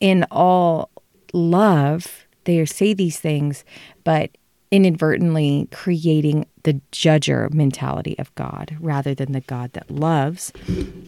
in 0.00 0.26
all 0.30 0.90
love, 1.32 2.26
they 2.44 2.64
say 2.64 2.92
these 2.92 3.18
things, 3.18 3.64
but 4.02 4.30
inadvertently 4.74 5.68
creating 5.72 6.46
the 6.64 6.80
judger 6.92 7.52
mentality 7.52 8.16
of 8.18 8.34
God 8.34 8.76
rather 8.80 9.14
than 9.14 9.32
the 9.32 9.40
God 9.40 9.72
that 9.74 9.90
loves. 9.90 10.52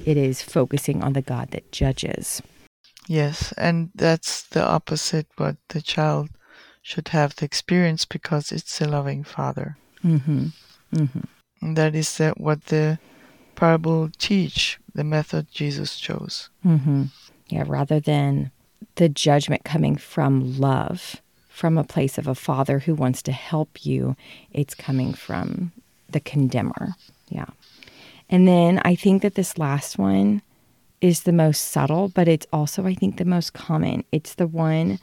It 0.05 0.17
is 0.17 0.43
focusing 0.43 1.03
on 1.03 1.13
the 1.15 1.23
God 1.23 1.51
that 1.51 1.73
judges. 1.73 2.43
yes 3.09 3.53
and 3.57 3.91
that's 3.95 4.33
the 4.55 4.65
opposite 4.77 5.27
what 5.37 5.57
the 5.69 5.81
child 5.81 6.29
should 6.83 7.09
have 7.09 7.31
the 7.37 7.45
experience 7.45 8.05
because 8.17 8.53
it's 8.53 8.81
a 8.81 8.89
loving 8.89 9.23
father 9.25 9.77
Mm-hmm. 10.05 10.47
Mm-hmm. 10.95 11.21
And 11.63 11.77
that 11.77 11.95
is 11.95 12.19
what 12.37 12.67
the 12.67 12.99
parable 13.55 14.11
teach, 14.19 14.79
the 14.95 15.03
method 15.05 15.49
Jesus 15.51 15.99
chose. 15.99 16.51
Mm-hmm. 16.65 17.05
Yeah, 17.49 17.65
rather 17.67 17.99
than 18.01 18.51
the 18.97 19.09
judgment 19.09 19.65
coming 19.65 19.97
from 19.97 20.59
love, 20.59 21.21
from 21.57 21.79
a 21.79 21.85
place 21.85 22.19
of 22.19 22.27
a 22.27 22.35
father 22.35 22.81
who 22.81 22.95
wants 22.95 23.23
to 23.23 23.33
help 23.33 23.87
you, 23.87 24.15
it's 24.53 24.75
coming 24.75 25.15
from 25.15 25.73
the 26.11 26.21
condemner. 26.21 26.95
Yeah. 27.31 27.47
And 28.29 28.47
then 28.47 28.79
I 28.85 28.95
think 28.95 29.23
that 29.23 29.37
this 29.37 29.57
last 29.57 29.97
one 29.97 30.43
is 31.01 31.23
the 31.23 31.33
most 31.33 31.69
subtle, 31.69 32.09
but 32.11 32.29
it's 32.29 32.47
also, 32.53 32.85
I 32.85 32.93
think, 32.93 33.17
the 33.17 33.25
most 33.25 33.55
common. 33.55 34.05
It's 34.13 34.35
the 34.35 34.47
one 34.47 34.99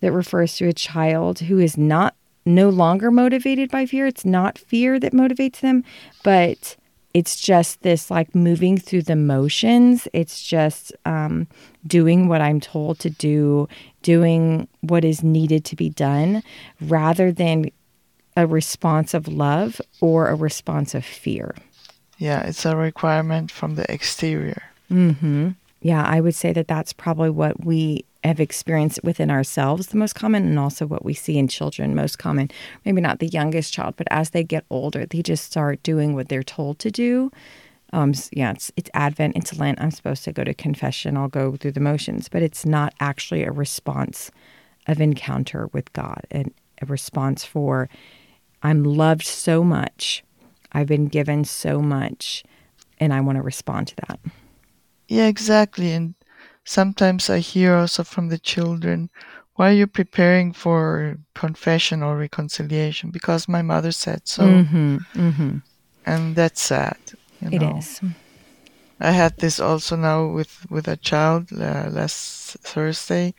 that 0.00 0.12
refers 0.12 0.56
to 0.58 0.68
a 0.68 0.72
child 0.72 1.40
who 1.40 1.58
is 1.58 1.76
not 1.76 2.14
no 2.46 2.68
longer 2.68 3.10
motivated 3.10 3.68
by 3.68 3.84
fear. 3.84 4.06
It's 4.06 4.24
not 4.24 4.58
fear 4.58 5.00
that 5.00 5.12
motivates 5.12 5.62
them, 5.62 5.82
but 6.22 6.76
it's 7.12 7.40
just 7.40 7.82
this 7.82 8.08
like 8.08 8.36
moving 8.36 8.78
through 8.78 9.02
the 9.02 9.16
motions. 9.16 10.06
It's 10.12 10.44
just 10.44 10.92
um, 11.04 11.48
doing 11.86 12.28
what 12.28 12.40
I'm 12.40 12.60
told 12.60 12.98
to 13.00 13.10
do, 13.10 13.68
doing 14.02 14.68
what 14.80 15.04
is 15.04 15.22
needed 15.22 15.64
to 15.66 15.76
be 15.76 15.90
done, 15.90 16.42
rather 16.80 17.32
than 17.32 17.70
a 18.36 18.46
response 18.46 19.14
of 19.14 19.28
love 19.28 19.80
or 20.00 20.28
a 20.28 20.34
response 20.34 20.94
of 20.94 21.04
fear. 21.04 21.54
Yeah, 22.18 22.42
it's 22.42 22.64
a 22.64 22.76
requirement 22.76 23.50
from 23.50 23.74
the 23.74 23.90
exterior. 23.92 24.62
Mm-hmm. 24.90 25.50
Yeah, 25.80 26.04
I 26.04 26.20
would 26.20 26.34
say 26.34 26.52
that 26.52 26.68
that's 26.68 26.92
probably 26.92 27.30
what 27.30 27.64
we 27.64 28.04
have 28.22 28.38
experienced 28.38 29.00
within 29.02 29.30
ourselves 29.30 29.88
the 29.88 29.96
most 29.96 30.14
common, 30.14 30.46
and 30.46 30.58
also 30.58 30.86
what 30.86 31.04
we 31.04 31.12
see 31.12 31.36
in 31.38 31.48
children 31.48 31.94
most 31.94 32.20
common. 32.20 32.50
Maybe 32.84 33.00
not 33.00 33.18
the 33.18 33.26
youngest 33.26 33.74
child, 33.74 33.94
but 33.96 34.06
as 34.10 34.30
they 34.30 34.44
get 34.44 34.64
older, 34.70 35.04
they 35.04 35.22
just 35.22 35.44
start 35.44 35.82
doing 35.82 36.14
what 36.14 36.28
they're 36.28 36.44
told 36.44 36.78
to 36.80 36.90
do. 36.92 37.32
Um, 37.92 38.14
yeah, 38.32 38.52
it's 38.52 38.72
it's 38.76 38.90
Advent, 38.94 39.36
it's 39.36 39.58
Lent. 39.58 39.80
I'm 39.80 39.90
supposed 39.90 40.24
to 40.24 40.32
go 40.32 40.44
to 40.44 40.54
confession. 40.54 41.16
I'll 41.16 41.28
go 41.28 41.56
through 41.56 41.72
the 41.72 41.80
motions, 41.80 42.28
but 42.28 42.42
it's 42.42 42.64
not 42.64 42.94
actually 43.00 43.44
a 43.44 43.52
response 43.52 44.30
of 44.86 45.00
encounter 45.00 45.68
with 45.72 45.92
God, 45.92 46.26
and 46.30 46.52
a 46.80 46.86
response 46.86 47.44
for 47.44 47.88
I'm 48.62 48.84
loved 48.84 49.26
so 49.26 49.64
much, 49.64 50.24
I've 50.72 50.86
been 50.86 51.06
given 51.06 51.44
so 51.44 51.82
much, 51.82 52.44
and 52.98 53.12
I 53.12 53.20
want 53.20 53.36
to 53.36 53.42
respond 53.42 53.88
to 53.88 53.96
that. 54.06 54.20
Yeah, 55.08 55.26
exactly. 55.26 55.92
And 55.92 56.14
sometimes 56.64 57.28
I 57.28 57.40
hear 57.40 57.74
also 57.74 58.04
from 58.04 58.28
the 58.28 58.38
children, 58.38 59.10
why 59.56 59.70
are 59.70 59.74
you 59.74 59.86
preparing 59.86 60.52
for 60.52 61.18
confession 61.34 62.02
or 62.02 62.16
reconciliation? 62.16 63.10
Because 63.10 63.48
my 63.48 63.62
mother 63.62 63.92
said 63.92 64.26
so. 64.26 64.44
Mm-hmm. 64.44 64.96
Mm-hmm. 65.14 65.56
And 66.06 66.36
that's 66.36 66.62
sad. 66.62 66.96
You 67.50 67.58
know? 67.58 67.78
is. 67.78 68.00
I 69.00 69.10
had 69.10 69.36
this 69.38 69.58
also 69.58 69.96
now 69.96 70.26
with, 70.26 70.66
with 70.70 70.86
a 70.86 70.96
child 70.96 71.48
uh, 71.52 71.88
last 71.90 72.56
Thursday. 72.60 73.34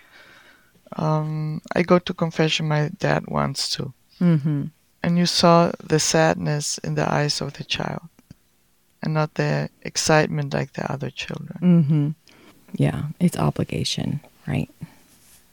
Um, 0.97 1.61
I 1.75 1.83
go 1.83 1.99
to 1.99 2.13
confession, 2.13 2.67
my 2.67 2.89
dad 2.99 3.27
wants 3.27 3.69
to. 3.75 3.93
Mm-hmm. 4.21 4.65
and 5.01 5.17
you 5.17 5.25
saw 5.25 5.71
the 5.83 5.99
sadness 5.99 6.77
in 6.77 6.95
the 6.95 7.11
eyes 7.11 7.41
of 7.41 7.53
the 7.53 7.63
child 7.63 8.07
and 9.01 9.13
not 9.13 9.33
the 9.33 9.67
excitement 9.81 10.53
like 10.53 10.73
the 10.73 10.89
other 10.91 11.09
children 11.09 11.57
Mm-hmm. 11.61 12.09
Yeah, 12.75 13.03
it's 13.19 13.37
obligation, 13.37 14.19
right? 14.47 14.69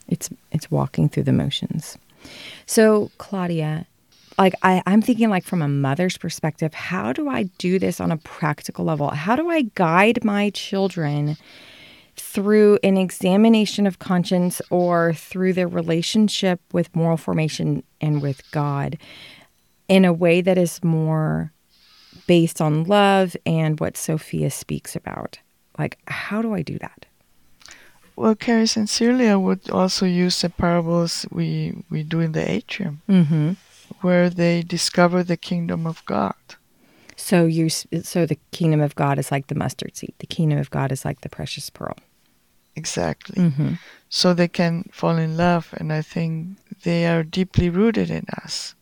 It's 0.07 0.29
it's 0.51 0.71
walking 0.71 1.09
through 1.09 1.23
the 1.23 1.33
motions. 1.33 1.97
So, 2.65 3.11
Claudia, 3.17 3.85
like 4.41 4.55
I, 4.63 4.81
I'm 4.87 5.03
thinking 5.03 5.29
like 5.29 5.43
from 5.43 5.61
a 5.61 5.67
mother's 5.67 6.17
perspective, 6.17 6.73
how 6.73 7.13
do 7.13 7.29
I 7.29 7.43
do 7.59 7.77
this 7.77 8.01
on 8.01 8.11
a 8.11 8.17
practical 8.17 8.83
level? 8.83 9.11
How 9.11 9.35
do 9.35 9.51
I 9.51 9.69
guide 9.75 10.25
my 10.25 10.49
children 10.49 11.37
through 12.15 12.79
an 12.83 12.97
examination 12.97 13.85
of 13.85 13.99
conscience 13.99 14.59
or 14.71 15.13
through 15.13 15.53
their 15.53 15.67
relationship 15.67 16.59
with 16.73 16.95
moral 16.95 17.17
formation 17.17 17.83
and 18.01 18.19
with 18.19 18.41
God 18.49 18.97
in 19.87 20.05
a 20.05 20.11
way 20.11 20.41
that 20.41 20.57
is 20.57 20.83
more 20.83 21.53
based 22.25 22.59
on 22.61 22.85
love 22.85 23.37
and 23.45 23.79
what 23.79 23.95
Sofia 23.95 24.49
speaks 24.49 24.95
about? 24.95 25.37
Like, 25.77 25.99
how 26.07 26.41
do 26.41 26.55
I 26.55 26.63
do 26.63 26.79
that? 26.79 27.05
Well, 28.15 28.33
Carrie, 28.33 28.65
sincerely, 28.65 29.29
I 29.29 29.35
would 29.35 29.69
also 29.69 30.07
use 30.07 30.41
the 30.41 30.49
parables 30.49 31.27
we, 31.29 31.83
we 31.91 32.01
do 32.01 32.19
in 32.19 32.31
the 32.31 32.49
atrium, 32.49 33.01
Mm-hmm. 33.07 33.51
Where 34.01 34.29
they 34.29 34.61
discover 34.61 35.23
the 35.23 35.37
kingdom 35.37 35.85
of 35.85 36.05
God. 36.05 36.35
So 37.15 37.45
you, 37.45 37.69
so 37.69 38.25
the 38.25 38.39
kingdom 38.51 38.81
of 38.81 38.95
God 38.95 39.19
is 39.19 39.31
like 39.31 39.47
the 39.47 39.55
mustard 39.55 39.95
seed. 39.95 40.13
The 40.19 40.27
kingdom 40.27 40.57
of 40.57 40.71
God 40.71 40.91
is 40.91 41.05
like 41.05 41.21
the 41.21 41.29
precious 41.29 41.69
pearl. 41.69 41.97
Exactly. 42.75 43.35
Mm-hmm. 43.35 43.73
So 44.09 44.33
they 44.33 44.47
can 44.47 44.89
fall 44.91 45.17
in 45.17 45.37
love, 45.37 45.73
and 45.77 45.91
I 45.93 46.01
think 46.01 46.57
they 46.83 47.05
are 47.05 47.23
deeply 47.23 47.69
rooted 47.69 48.09
in 48.09 48.25
us. 48.43 48.75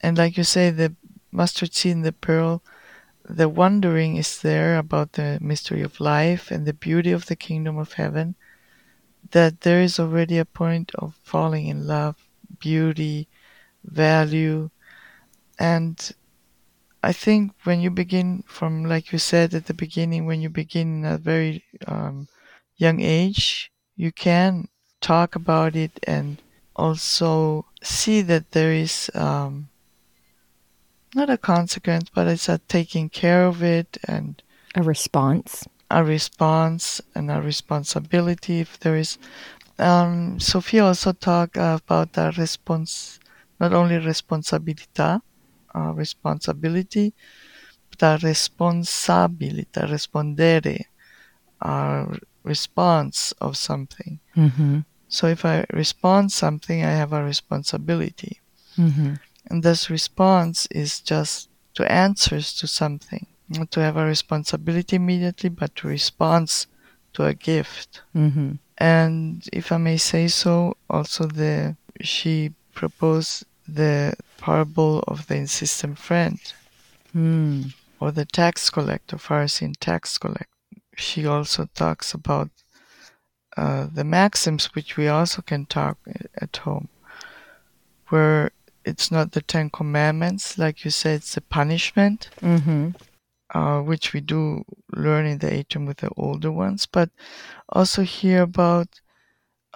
And 0.00 0.18
like 0.18 0.36
you 0.36 0.44
say, 0.44 0.70
the 0.70 0.94
mustard 1.30 1.74
seed 1.74 1.96
and 1.96 2.04
the 2.04 2.12
pearl, 2.12 2.62
the 3.28 3.48
wondering 3.48 4.16
is 4.16 4.40
there 4.40 4.78
about 4.78 5.12
the 5.12 5.38
mystery 5.40 5.82
of 5.82 6.00
life 6.00 6.50
and 6.50 6.64
the 6.66 6.72
beauty 6.72 7.12
of 7.12 7.26
the 7.26 7.36
kingdom 7.36 7.76
of 7.78 7.94
heaven, 7.94 8.34
that 9.30 9.60
there 9.62 9.82
is 9.82 9.98
already 9.98 10.38
a 10.38 10.44
point 10.44 10.92
of 10.94 11.14
falling 11.22 11.66
in 11.66 11.86
love, 11.86 12.16
beauty, 12.58 13.28
value. 13.86 14.70
And 15.58 16.12
I 17.02 17.12
think 17.12 17.52
when 17.64 17.80
you 17.80 17.90
begin 17.90 18.44
from, 18.46 18.84
like 18.84 19.12
you 19.12 19.18
said 19.18 19.54
at 19.54 19.66
the 19.66 19.74
beginning, 19.74 20.26
when 20.26 20.40
you 20.40 20.50
begin 20.50 21.04
at 21.04 21.14
a 21.14 21.18
very 21.18 21.64
um, 21.86 22.28
young 22.76 23.00
age, 23.00 23.70
you 23.96 24.12
can 24.12 24.68
talk 25.00 25.34
about 25.36 25.76
it 25.76 25.92
and 26.06 26.42
also 26.74 27.64
see 27.82 28.20
that 28.22 28.50
there 28.52 28.72
is 28.72 29.10
um, 29.14 29.68
not 31.14 31.30
a 31.30 31.38
consequence, 31.38 32.10
but 32.14 32.26
it's 32.26 32.48
a 32.48 32.58
taking 32.68 33.08
care 33.08 33.46
of 33.46 33.62
it 33.62 33.96
and 34.06 34.42
A 34.74 34.82
response. 34.82 35.64
a 35.90 36.02
response 36.04 37.00
and 37.14 37.30
a 37.30 37.40
responsibility 37.40 38.60
if 38.60 38.78
there 38.80 38.96
is. 38.96 39.18
Um, 39.78 40.40
Sofia 40.40 40.84
also 40.86 41.12
talked 41.12 41.56
about 41.56 42.12
the 42.14 42.32
response, 42.36 43.20
not 43.58 43.72
only 43.72 43.98
responsabilità, 43.98 45.22
uh, 45.74 45.92
responsibility, 45.94 47.12
but 47.90 48.20
responsabilità, 48.20 49.86
respondere, 49.86 50.88
uh, 51.60 52.06
response 52.42 53.34
of 53.40 53.56
something. 53.56 54.18
Mm-hmm. 54.36 54.80
So 55.08 55.26
if 55.28 55.44
I 55.44 55.64
respond 55.72 56.32
something, 56.32 56.84
I 56.84 56.92
have 56.92 57.12
a 57.12 57.22
responsibility. 57.22 58.40
Mm-hmm. 58.76 59.14
And 59.48 59.62
this 59.62 59.88
response 59.90 60.66
is 60.70 61.00
just 61.00 61.48
to 61.74 61.90
answers 61.90 62.52
to 62.54 62.66
something. 62.66 63.26
Not 63.48 63.70
to 63.72 63.80
have 63.80 63.96
a 63.96 64.04
responsibility 64.04 64.96
immediately, 64.96 65.50
but 65.50 65.74
to 65.76 65.88
respond 65.88 66.66
to 67.12 67.24
a 67.24 67.34
gift. 67.34 68.02
Mm-hmm. 68.14 68.52
And 68.78 69.48
if 69.52 69.70
I 69.70 69.78
may 69.78 69.96
say 69.96 70.28
so, 70.28 70.76
also 70.90 71.26
the 71.26 71.76
she 72.00 72.52
proposed 72.82 73.44
the 73.80 74.14
parable 74.38 75.02
of 75.08 75.26
the 75.26 75.36
insistent 75.36 75.98
friend 75.98 76.38
Mm. 77.14 77.72
or 78.00 78.12
the 78.12 78.26
tax 78.26 78.70
collector, 78.70 79.16
Pharisee 79.16 79.64
and 79.64 79.80
tax 79.80 80.18
collector. 80.18 80.46
She 80.96 81.26
also 81.26 81.68
talks 81.74 82.14
about 82.14 82.50
uh, 83.56 83.86
the 83.92 84.04
maxims, 84.04 84.66
which 84.74 84.96
we 84.98 85.08
also 85.08 85.40
can 85.42 85.64
talk 85.66 85.96
at 86.44 86.54
home, 86.58 86.88
where 88.10 88.50
it's 88.84 89.10
not 89.10 89.32
the 89.32 89.40
Ten 89.42 89.70
Commandments, 89.70 90.58
like 90.58 90.84
you 90.84 90.90
said, 90.90 91.16
it's 91.16 91.34
the 91.34 91.40
punishment, 91.40 92.28
Mm-hmm. 92.42 92.90
uh, 93.58 93.80
which 93.80 94.12
we 94.12 94.20
do 94.20 94.62
learn 94.94 95.24
in 95.26 95.38
the 95.38 95.50
atrium 95.52 95.86
with 95.86 95.98
the 95.98 96.10
older 96.16 96.52
ones, 96.52 96.86
but 96.86 97.08
also 97.70 98.02
hear 98.02 98.42
about 98.42 98.88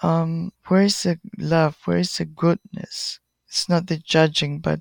um, 0.03 0.53
where 0.67 0.83
is 0.83 1.03
the 1.03 1.19
love, 1.39 1.77
where 1.85 1.99
is 1.99 2.17
the 2.17 2.25
goodness. 2.25 3.21
It's 3.49 3.69
not 3.69 3.87
the 3.87 3.99
judging, 3.99 4.61
but 4.61 4.81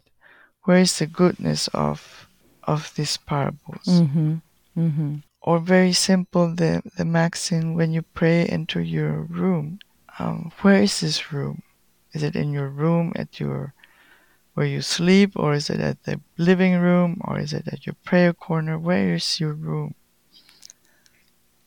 where 0.63 0.79
is 0.79 0.99
the 0.99 1.07
goodness 1.07 1.67
of 1.73 2.27
of 2.63 2.93
these 2.95 3.17
parables? 3.17 3.87
Mm-hmm. 3.87 4.35
Mm-hmm. 4.77 5.15
or 5.41 5.59
very 5.59 5.93
simple 5.93 6.53
the 6.55 6.81
the 6.95 7.03
maxim 7.03 7.73
when 7.73 7.91
you 7.91 8.03
pray 8.13 8.45
enter 8.45 8.79
your 8.81 9.23
room 9.23 9.79
um, 10.19 10.51
where 10.61 10.81
is 10.83 11.01
this 11.01 11.33
room 11.33 11.63
is 12.13 12.23
it 12.23 12.35
in 12.35 12.53
your 12.53 12.69
room 12.69 13.11
at 13.15 13.39
your 13.39 13.73
where 14.53 14.67
you 14.67 14.81
sleep 14.81 15.31
or 15.35 15.53
is 15.53 15.69
it 15.69 15.81
at 15.81 16.03
the 16.03 16.21
living 16.37 16.75
room 16.79 17.19
or 17.25 17.39
is 17.39 17.51
it 17.51 17.67
at 17.67 17.85
your 17.85 17.95
prayer 18.05 18.31
corner 18.31 18.77
where 18.77 19.15
is 19.15 19.39
your 19.39 19.53
room 19.53 19.95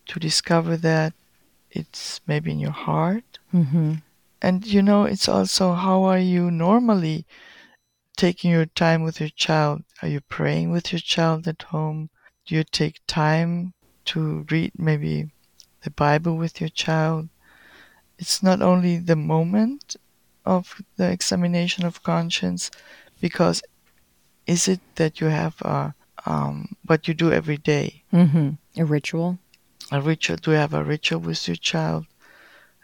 to 0.07 0.21
discover 0.21 0.77
that 0.77 1.13
it's 1.73 2.21
maybe 2.27 2.51
in 2.53 2.59
your 2.61 2.79
heart 2.89 3.39
Mm-hmm. 3.53 3.95
and 4.41 4.67
you 4.67 4.83
know 4.83 5.05
it's 5.05 5.29
also 5.29 5.73
how 5.75 5.99
are 6.05 6.19
you 6.35 6.51
normally 6.51 7.27
taking 8.17 8.51
your 8.51 8.67
time 8.67 9.03
with 9.03 9.21
your 9.21 9.29
child 9.47 9.83
are 10.01 10.09
you 10.09 10.21
praying 10.21 10.71
with 10.71 10.93
your 10.93 11.01
child 11.15 11.47
at 11.49 11.63
home 11.75 12.09
do 12.47 12.55
you 12.55 12.65
take 12.65 12.97
time 13.07 13.73
to 14.11 14.47
read 14.51 14.73
maybe 14.77 15.31
the 15.85 15.91
bible 15.91 16.37
with 16.37 16.61
your 16.61 16.71
child 16.85 17.29
it's 18.19 18.43
not 18.43 18.63
only 18.63 18.97
the 18.99 19.17
moment 19.17 19.97
of 20.45 20.81
the 20.97 21.09
examination 21.11 21.85
of 21.85 22.03
conscience 22.03 22.71
because 23.21 23.63
is 24.47 24.67
it 24.69 24.81
that 24.97 25.21
you 25.21 25.29
have 25.29 25.57
a 25.63 25.95
um, 26.25 26.77
what 26.87 27.07
you 27.09 27.15
do 27.15 27.33
every 27.33 27.57
day 27.59 28.03
Mm-hmm. 28.13 28.51
A 28.81 28.85
ritual. 28.85 29.39
A 29.93 30.01
ritual 30.01 30.37
do 30.37 30.51
you 30.53 30.57
have 30.57 30.75
a 30.75 30.85
ritual 30.85 31.21
with 31.21 31.47
your 31.47 31.57
child 31.57 32.07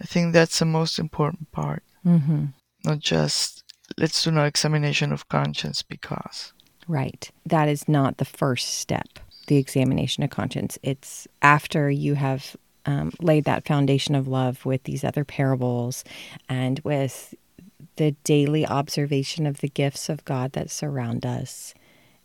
i 0.00 0.04
think 0.04 0.32
that's 0.32 0.58
the 0.58 0.64
most 0.64 0.98
important 0.98 1.50
part 1.52 1.82
Mm-hmm. 2.06 2.44
not 2.84 3.00
just 3.00 3.64
let's 3.98 4.22
do 4.22 4.30
no 4.30 4.44
examination 4.44 5.12
of 5.12 5.28
conscience 5.28 5.82
because 5.82 6.52
Right. 6.88 7.30
That 7.44 7.68
is 7.68 7.86
not 7.86 8.16
the 8.16 8.24
first 8.24 8.78
step, 8.78 9.18
the 9.46 9.56
examination 9.56 10.22
of 10.22 10.30
conscience. 10.30 10.78
It's 10.82 11.28
after 11.42 11.90
you 11.90 12.14
have 12.14 12.56
um, 12.86 13.12
laid 13.20 13.44
that 13.44 13.66
foundation 13.66 14.14
of 14.14 14.26
love 14.26 14.64
with 14.64 14.84
these 14.84 15.04
other 15.04 15.22
parables 15.24 16.02
and 16.48 16.80
with 16.80 17.34
the 17.96 18.12
daily 18.24 18.66
observation 18.66 19.46
of 19.46 19.58
the 19.58 19.68
gifts 19.68 20.08
of 20.08 20.24
God 20.24 20.52
that 20.52 20.70
surround 20.70 21.26
us 21.26 21.74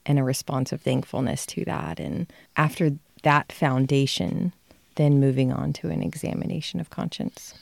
and 0.06 0.17
a 0.17 0.24
response 0.24 0.72
of 0.72 0.82
thankfulness 0.82 1.46
to 1.48 1.65
that. 1.65 2.00
And 2.00 2.32
after 2.56 2.91
that 3.24 3.52
foundation, 3.52 4.54
then 4.96 5.20
moving 5.20 5.52
on 5.52 5.74
to 5.74 5.90
an 5.90 6.02
examination 6.04 6.80
of 6.80 6.90
conscience. 6.90 7.54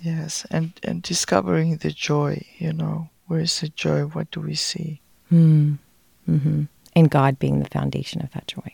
yes 0.00 0.46
and 0.50 0.70
and 0.88 1.02
discovering 1.02 1.76
the 1.78 1.90
joy 1.90 2.40
you 2.58 2.72
know 2.72 3.08
where 3.26 3.40
is 3.42 3.60
the 3.60 3.68
joy 3.68 4.00
what 4.14 4.30
do 4.30 4.40
we 4.40 4.54
see 4.54 5.00
Mm. 5.32 5.78
hmm 6.26 6.62
And 6.96 7.10
God 7.10 7.38
being 7.38 7.58
the 7.62 7.68
foundation 7.78 8.22
of 8.22 8.30
that 8.32 8.46
joy. 8.54 8.70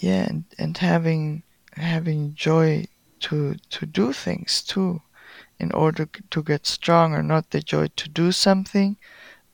yeah 0.00 0.24
and, 0.30 0.44
and 0.58 0.76
having 0.78 1.42
having 1.76 2.34
joy 2.34 2.84
to 3.20 3.54
to 3.70 3.86
do 3.86 4.12
things 4.12 4.62
too 4.62 5.00
in 5.58 5.72
order 5.72 6.06
to 6.30 6.42
get 6.42 6.66
stronger 6.66 7.22
not 7.22 7.50
the 7.50 7.60
joy 7.60 7.86
to 7.96 8.08
do 8.08 8.32
something 8.32 8.96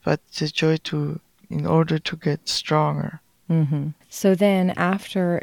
but 0.05 0.19
the 0.39 0.47
joy 0.47 0.77
to 0.77 1.19
in 1.49 1.65
order 1.65 1.99
to 1.99 2.15
get 2.15 2.47
stronger 2.47 3.19
hmm 3.47 3.89
So 4.09 4.35
then, 4.35 4.71
after 4.77 5.41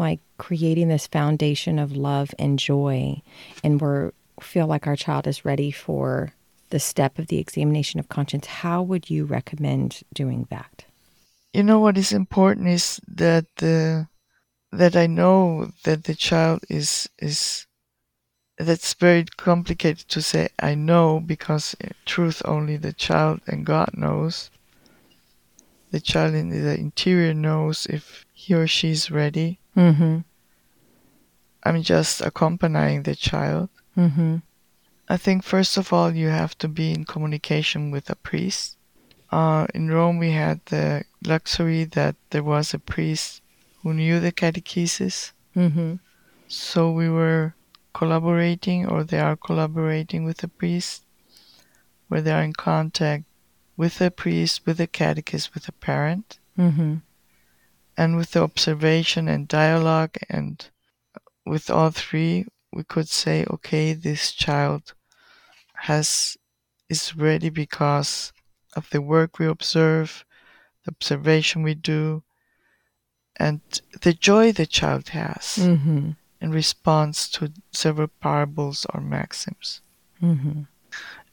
like 0.00 0.18
creating 0.38 0.88
this 0.88 1.06
foundation 1.06 1.78
of 1.78 1.96
love 1.96 2.34
and 2.38 2.58
joy, 2.58 3.22
and 3.62 3.80
we're 3.80 4.10
feel 4.40 4.66
like 4.66 4.86
our 4.86 4.96
child 4.96 5.26
is 5.26 5.44
ready 5.44 5.70
for 5.70 6.32
the 6.70 6.80
step 6.80 7.18
of 7.18 7.26
the 7.26 7.38
examination 7.38 8.00
of 8.00 8.08
conscience, 8.08 8.46
how 8.46 8.82
would 8.82 9.10
you 9.10 9.24
recommend 9.24 10.02
doing 10.14 10.46
that? 10.50 10.86
you 11.52 11.62
know 11.62 11.80
what 11.80 11.98
is 11.98 12.12
important 12.12 12.68
is 12.68 13.00
that 13.08 13.44
the 13.56 14.06
that 14.72 14.94
I 14.94 15.06
know 15.06 15.72
that 15.82 16.04
the 16.04 16.14
child 16.14 16.60
is 16.68 17.08
is 17.18 17.66
that's 18.56 18.94
very 18.94 19.24
complicated 19.36 20.08
to 20.08 20.22
say 20.22 20.48
I 20.60 20.74
know 20.74 21.20
because 21.20 21.74
uh, 21.82 21.88
truth 22.04 22.42
only 22.44 22.76
the 22.76 22.92
child 22.92 23.40
and 23.46 23.66
God 23.66 23.90
knows. 23.94 24.50
The 25.90 26.00
child 26.00 26.34
in 26.34 26.50
the 26.50 26.78
interior 26.78 27.34
knows 27.34 27.86
if 27.86 28.24
he 28.32 28.54
or 28.54 28.68
she 28.68 28.90
is 28.90 29.10
ready. 29.10 29.58
Mm-hmm. 29.76 30.18
I'm 31.62 31.82
just 31.82 32.20
accompanying 32.20 33.02
the 33.02 33.14
child. 33.14 33.68
Mm-hmm. 33.96 34.36
I 35.08 35.16
think 35.16 35.42
first 35.42 35.76
of 35.76 35.92
all 35.92 36.14
you 36.14 36.28
have 36.28 36.56
to 36.58 36.68
be 36.68 36.92
in 36.92 37.04
communication 37.04 37.90
with 37.90 38.08
a 38.10 38.16
priest 38.16 38.76
uh, 39.32 39.66
in 39.74 39.90
Rome, 39.90 40.18
we 40.18 40.32
had 40.32 40.60
the 40.66 41.04
luxury 41.24 41.84
that 41.84 42.16
there 42.30 42.42
was 42.42 42.74
a 42.74 42.78
priest 42.78 43.42
who 43.82 43.94
knew 43.94 44.18
the 44.18 44.32
catechesis. 44.32 45.32
Mm-hmm. 45.56 45.94
So 46.48 46.90
we 46.90 47.08
were 47.08 47.54
collaborating, 47.94 48.86
or 48.86 49.04
they 49.04 49.20
are 49.20 49.36
collaborating 49.36 50.24
with 50.24 50.38
the 50.38 50.48
priest, 50.48 51.04
where 52.08 52.20
they 52.20 52.32
are 52.32 52.42
in 52.42 52.54
contact 52.54 53.24
with 53.76 53.98
the 53.98 54.10
priest, 54.10 54.66
with 54.66 54.78
the 54.78 54.86
catechist, 54.86 55.54
with 55.54 55.64
the 55.64 55.72
parent, 55.72 56.38
Mm-hmm. 56.58 56.96
And 58.00 58.16
with 58.16 58.30
the 58.30 58.42
observation 58.42 59.28
and 59.28 59.46
dialogue. 59.46 60.16
And 60.30 60.54
with 61.44 61.68
all 61.68 61.90
three, 61.90 62.46
we 62.72 62.82
could 62.82 63.08
say, 63.08 63.44
okay, 63.50 63.92
this 63.92 64.32
child 64.32 64.94
has 65.88 66.38
is 66.88 67.14
ready 67.14 67.50
because 67.50 68.32
of 68.74 68.88
the 68.90 69.02
work 69.02 69.38
we 69.38 69.46
observe, 69.46 70.24
the 70.84 70.92
observation 70.96 71.62
we 71.62 71.74
do, 71.74 72.22
and 73.36 73.60
the 74.00 74.14
joy 74.14 74.50
the 74.52 74.66
child 74.66 75.10
has 75.10 75.44
Mm-hmm. 75.60 76.10
in 76.40 76.50
response 76.50 77.28
to 77.34 77.52
several 77.70 78.08
parables 78.20 78.86
or 78.94 79.00
maxims. 79.02 79.82
Mm-hmm. 80.22 80.62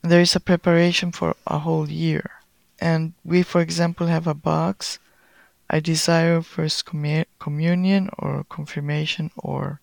There 0.02 0.22
is 0.22 0.36
a 0.36 0.48
preparation 0.52 1.12
for 1.14 1.30
a 1.46 1.60
whole 1.60 1.90
year. 1.90 2.28
And 2.80 3.14
we, 3.24 3.42
for 3.44 3.62
example, 3.62 4.08
have 4.08 4.28
a 4.28 4.42
box. 4.52 5.00
I 5.70 5.80
desire 5.80 6.42
first 6.42 6.86
commu- 6.86 7.26
communion 7.40 8.10
or 8.18 8.46
confirmation 8.50 9.32
or 9.38 9.82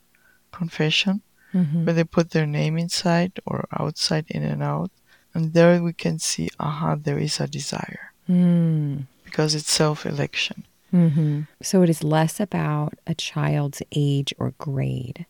confession, 0.52 1.20
Mm-hmm. 1.54 1.84
where 1.84 1.94
they 1.94 2.02
put 2.02 2.30
their 2.30 2.46
name 2.46 2.76
inside 2.76 3.38
or 3.46 3.66
outside, 3.78 4.24
in 4.28 4.42
and 4.42 4.60
out. 4.60 4.90
And 5.32 5.52
there 5.52 5.80
we 5.80 5.92
can 5.92 6.18
see, 6.18 6.48
aha, 6.58 6.96
there 6.96 7.18
is 7.18 7.38
a 7.38 7.46
desire 7.46 8.10
Mm. 8.28 9.04
because 9.24 9.54
it's 9.54 9.70
self 9.70 10.04
election. 10.04 10.64
Mm-hmm. 10.92 11.42
So 11.62 11.82
it 11.82 11.90
is 11.90 12.02
less 12.02 12.40
about 12.40 12.94
a 13.06 13.14
child's 13.14 13.82
age 13.92 14.34
or 14.38 14.54
grade 14.58 15.26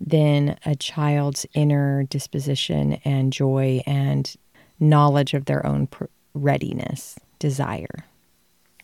than 0.00 0.56
a 0.64 0.76
child's 0.76 1.44
inner 1.54 2.04
disposition 2.04 2.94
and 3.04 3.32
joy 3.32 3.82
and 3.86 4.32
knowledge 4.78 5.34
of 5.34 5.46
their 5.46 5.64
own 5.66 5.86
pr- 5.88 6.04
readiness, 6.34 7.16
desire. 7.40 8.04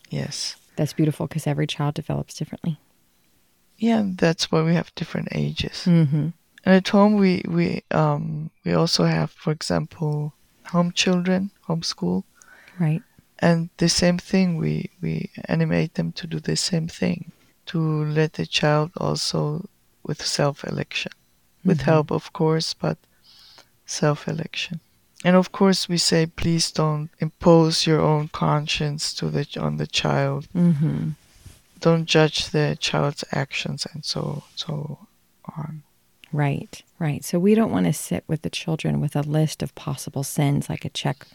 Yes. 0.09 0.55
That's 0.81 0.93
beautiful 0.93 1.27
because 1.27 1.45
every 1.45 1.67
child 1.67 1.93
develops 1.93 2.33
differently. 2.33 2.79
Yeah, 3.77 4.03
that's 4.17 4.51
why 4.51 4.63
we 4.63 4.73
have 4.73 4.89
different 4.95 5.27
ages. 5.31 5.83
Mm-hmm. 5.85 6.29
And 6.65 6.75
at 6.75 6.87
home, 6.87 7.17
we 7.17 7.43
we 7.47 7.83
um 7.91 8.49
we 8.65 8.73
also 8.73 9.03
have, 9.03 9.29
for 9.29 9.51
example, 9.53 10.33
home 10.73 10.91
children, 10.91 11.51
homeschool, 11.67 12.23
Right. 12.79 13.03
and 13.37 13.69
the 13.77 13.89
same 13.89 14.17
thing. 14.17 14.57
We 14.57 14.89
we 15.03 15.29
animate 15.47 15.93
them 15.93 16.11
to 16.13 16.25
do 16.25 16.39
the 16.39 16.55
same 16.55 16.87
thing, 16.87 17.31
to 17.67 17.79
let 18.05 18.33
the 18.33 18.47
child 18.47 18.89
also 18.97 19.69
with 20.01 20.25
self-election, 20.25 21.11
with 21.63 21.81
Mhm. 21.81 21.85
help, 21.93 22.11
of 22.11 22.33
course, 22.33 22.73
but 22.73 22.97
self-election. 23.85 24.79
And 25.23 25.35
of 25.35 25.51
course, 25.51 25.87
we 25.87 25.97
say, 25.97 26.25
please 26.25 26.71
don't 26.71 27.09
impose 27.19 27.85
your 27.85 28.01
own 28.01 28.29
conscience 28.29 29.13
to 29.15 29.29
the 29.29 29.45
on 29.59 29.77
the 29.77 29.87
child. 29.87 30.47
Mm-hmm. 30.55 31.09
Don't 31.79 32.05
judge 32.05 32.49
the 32.49 32.77
child's 32.79 33.23
actions, 33.31 33.85
and 33.93 34.03
so 34.05 34.43
so 34.55 34.99
on. 35.57 35.83
Right. 36.33 36.81
Right. 36.97 37.23
So 37.25 37.39
we 37.39 37.55
don't 37.55 37.71
want 37.71 37.85
to 37.87 37.93
sit 37.93 38.23
with 38.27 38.41
the 38.43 38.49
children 38.49 39.01
with 39.01 39.15
a 39.15 39.21
list 39.21 39.61
of 39.61 39.75
possible 39.75 40.23
sins 40.23 40.69
like 40.69 40.85
a 40.85 40.89
check 40.89 41.27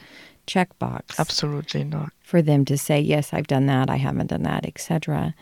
check 0.46 0.76
box. 0.78 1.18
Absolutely 1.18 1.82
not. 1.84 2.12
for 2.22 2.40
them 2.40 2.64
to 2.64 2.78
say 2.78 3.00
yes 3.00 3.32
i've 3.32 3.48
done 3.48 3.66
that 3.66 3.90
i 3.90 3.96
haven't 3.96 4.28
done 4.28 4.44
that 4.44 4.64
etc 4.64 5.34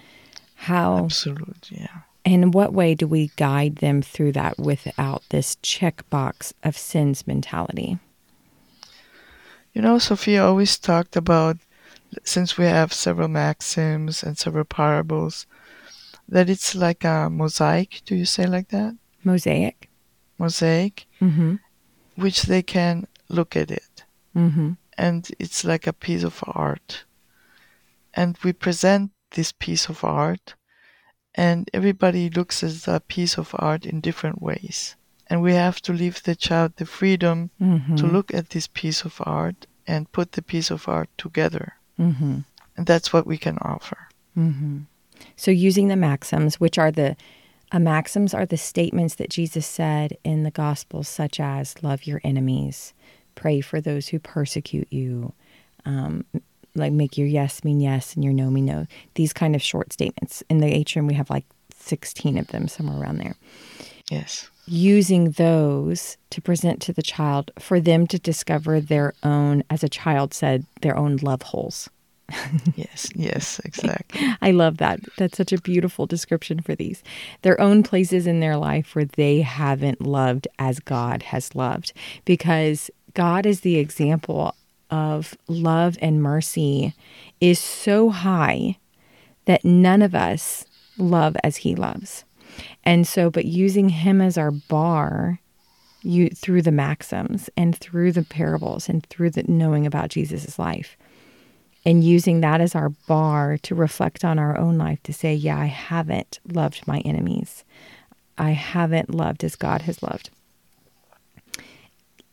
how 0.55 0.97
Absolutely, 1.05 1.79
yeah. 1.83 2.01
and 2.25 2.43
in 2.43 2.51
what 2.53 2.73
way 2.73 2.95
do 2.95 3.07
we 3.07 3.31
guide 3.37 3.77
them 3.77 4.01
through 4.01 4.33
that 4.33 4.59
without 4.59 5.23
this 5.29 5.57
checkbox 5.57 6.55
of 6.63 6.77
sins 6.79 7.27
mentality 7.27 7.99
You 9.75 9.83
know, 9.83 9.99
Sofia 9.99 10.45
always 10.45 10.79
talked 10.79 11.17
about, 11.17 11.59
since 12.23 12.57
we 12.57 12.65
have 12.65 12.93
several 12.93 13.29
maxims 13.29 14.23
and 14.23 14.39
several 14.39 14.65
parables, 14.65 15.47
that 16.29 16.49
it's 16.49 16.75
like 16.75 17.05
a 17.05 17.29
mosaic. 17.29 18.01
Do 18.07 18.15
you 18.15 18.25
say 18.25 18.47
like 18.47 18.69
that? 18.69 18.97
mosaic 19.25 19.89
Mosaic, 20.39 21.07
mm-hmm 21.21 21.57
which 22.17 22.43
they 22.43 22.63
can 22.63 23.07
look 23.29 23.57
at 23.57 23.71
it. 23.73 24.05
mm-hmm 24.37 24.73
And 24.97 25.29
it's 25.41 25.65
like 25.65 25.87
a 25.87 25.93
piece 25.93 26.23
of 26.23 26.45
art. 26.47 27.05
And 28.13 28.39
we 28.45 28.53
present 28.53 29.11
this 29.33 29.51
piece 29.51 29.89
of 29.89 30.05
art, 30.05 30.55
and 31.35 31.69
everybody 31.75 32.31
looks 32.31 32.63
at 32.63 32.71
that 32.83 33.09
piece 33.09 33.37
of 33.37 33.55
art 33.59 33.85
in 33.85 34.01
different 34.01 34.41
ways. 34.41 34.95
And 35.29 35.43
we 35.43 35.55
have 35.55 35.81
to 35.83 35.93
leave 35.93 36.23
the 36.23 36.37
child 36.37 36.73
the 36.77 36.87
freedom 36.87 37.51
mm-hmm 37.61 37.97
to 37.97 38.07
look 38.07 38.35
at 38.35 38.51
this 38.51 38.67
piece 38.67 39.05
of 39.05 39.21
art 39.25 39.67
and 39.87 40.11
put 40.13 40.33
the 40.33 40.43
piece 40.43 40.71
of 40.71 40.89
art 40.89 41.09
together. 41.19 41.75
mm-hmm 41.99 42.39
And 42.77 42.87
that's 42.87 43.13
what 43.13 43.27
we 43.27 43.39
can 43.39 43.59
offer. 43.61 43.99
mm-hmm 44.37 44.79
so 45.37 45.51
using 45.51 45.89
the 45.89 45.97
maxims 45.97 46.59
which 46.61 46.77
are 46.79 46.91
the 46.93 47.17
uh, 47.73 47.79
maxims 47.79 48.35
are 48.35 48.47
the 48.47 48.57
statements 48.57 49.15
that 49.15 49.31
jesus 49.31 49.67
said 49.67 50.19
in 50.25 50.43
the 50.43 50.51
gospels 50.51 51.09
such 51.09 51.39
as 51.41 51.83
love 51.83 52.05
your 52.05 52.21
enemies 52.25 52.93
pray 53.37 53.61
for 53.61 53.81
those 53.81 54.09
who 54.09 54.19
persecute 54.19 54.89
you 54.93 55.33
um, 55.87 56.25
like 56.75 56.93
make 56.93 57.17
your 57.17 57.29
yes 57.29 57.63
mean 57.65 57.81
yes 57.81 58.15
and 58.15 58.25
your 58.25 58.33
no 58.33 58.51
mean 58.51 58.65
no. 58.67 58.87
These 59.15 59.33
kind 59.33 59.55
of 59.55 59.63
short 59.63 59.93
statements. 59.93 60.43
In 60.51 60.59
the 60.59 60.67
atrium, 60.75 61.07
we 61.07 61.15
have 61.15 61.31
like 61.31 61.45
16 61.77 62.39
of 62.39 62.47
them, 62.49 62.67
somewhere 62.69 62.99
around 63.01 63.19
there. 63.19 63.37
Yes. 64.11 64.51
Using 64.67 65.33
those 65.33 66.17
to 66.31 66.41
present 66.41 66.81
to 66.83 66.93
the 66.93 67.03
child 67.03 67.51
for 67.59 67.81
them 67.81 68.07
to 68.09 68.19
discover 68.19 68.81
their 68.81 69.15
own, 69.23 69.63
as 69.71 69.85
a 69.85 69.89
child 69.89 70.33
said, 70.33 70.65
their 70.81 70.97
own 70.97 71.17
love 71.17 71.43
holes. 71.43 71.89
Yes. 72.75 73.11
Yes. 73.15 73.61
Exactly. 73.65 74.21
I 74.41 74.51
love 74.51 74.79
that. 74.79 75.01
That's 75.19 75.37
such 75.37 75.53
a 75.53 75.61
beautiful 75.61 76.07
description 76.07 76.61
for 76.61 76.75
these. 76.75 77.03
Their 77.43 77.61
own 77.61 77.83
places 77.83 78.27
in 78.27 78.41
their 78.41 78.57
life 78.57 78.95
where 78.95 79.05
they 79.05 79.43
haven't 79.43 80.01
loved 80.01 80.49
as 80.59 80.81
God 80.81 81.23
has 81.25 81.55
loved. 81.55 81.93
Because 82.25 82.91
God 83.15 83.47
is 83.47 83.61
the 83.61 83.77
example 83.77 84.55
of 84.91 85.37
love 85.49 85.97
and 86.01 86.23
mercy 86.23 86.95
is 87.41 87.59
so 87.59 88.11
high 88.11 88.79
that 89.45 89.65
none 89.65 90.03
of 90.03 90.15
us 90.15 90.65
love 90.99 91.37
as 91.45 91.57
he 91.59 91.75
loves. 91.75 92.25
And 92.85 93.07
so, 93.07 93.31
but 93.31 93.45
using 93.45 93.89
him 93.89 94.21
as 94.21 94.39
our 94.39 94.51
bar 94.51 95.41
you 96.03 96.29
through 96.29 96.63
the 96.63 96.73
maxims 96.73 97.49
and 97.57 97.77
through 97.77 98.13
the 98.13 98.23
parables 98.23 98.89
and 98.89 99.05
through 99.07 99.31
the 99.31 99.45
knowing 99.45 99.87
about 99.87 100.11
Jesus' 100.11 100.59
life 100.59 100.97
and 101.85 102.05
using 102.05 102.41
that 102.41 102.61
as 102.61 102.75
our 102.75 102.91
bar 102.91 103.59
to 103.59 103.75
reflect 103.75 104.25
on 104.25 104.39
our 104.39 104.57
own 104.57 104.79
life 104.79 105.03
to 105.03 105.13
say, 105.13 105.35
yeah, 105.35 105.59
I 105.59 105.67
haven't 105.67 106.41
loved 106.51 106.87
my 106.87 107.01
enemies. 107.01 107.65
I 108.39 108.51
haven't 108.51 109.15
loved 109.15 109.45
as 109.45 109.57
God 109.57 109.83
has 109.83 110.03
loved. 110.03 110.31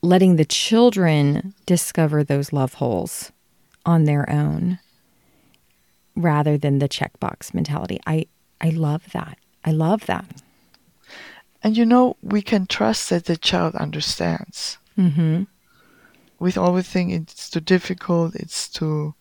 Letting 0.00 0.36
the 0.36 0.44
children 0.44 1.54
discover 1.66 2.24
those 2.24 2.52
love 2.52 2.74
holes 2.74 3.30
on 3.84 4.04
their 4.04 4.28
own 4.28 4.78
rather 6.16 6.58
than 6.58 6.78
the 6.78 6.88
checkbox 6.88 7.54
mentality. 7.54 8.00
I, 8.06 8.26
I 8.60 8.70
love 8.70 9.04
that. 9.12 9.38
I 9.64 9.70
love 9.72 10.06
that. 10.06 10.24
And 11.62 11.76
you 11.76 11.86
know, 11.86 12.16
we 12.22 12.42
can 12.42 12.66
trust 12.66 13.10
that 13.10 13.26
the 13.26 13.36
child 13.36 13.74
understands. 13.76 14.78
Mm-hmm. 14.98 15.44
With 16.38 16.58
all 16.58 16.72
we 16.72 16.82
think 16.82 17.12
it's 17.12 17.48
too 17.48 17.60
difficult, 17.60 18.34
it's 18.34 18.68
too, 18.68 19.14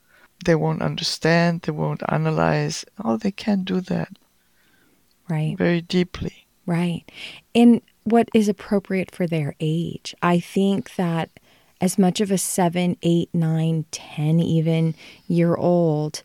they 0.43 0.55
won't 0.55 0.81
understand, 0.81 1.61
they 1.61 1.71
won't 1.71 2.01
analyze. 2.09 2.83
Oh, 3.03 3.17
they 3.17 3.31
can't 3.31 3.63
do 3.65 3.79
that 3.81 4.09
Right. 5.29 5.55
very 5.57 5.81
deeply. 5.81 6.47
Right. 6.65 7.03
And 7.53 7.81
what 8.03 8.29
is 8.33 8.49
appropriate 8.49 9.11
for 9.11 9.27
their 9.27 9.55
age. 9.59 10.15
I 10.21 10.39
think 10.39 10.95
that 10.95 11.29
as 11.79 11.97
much 11.99 12.21
of 12.21 12.31
a 12.31 12.37
seven, 12.37 12.97
eight, 13.03 13.29
nine, 13.33 13.85
ten, 13.91 14.39
even 14.39 14.95
year 15.27 15.55
old, 15.55 16.23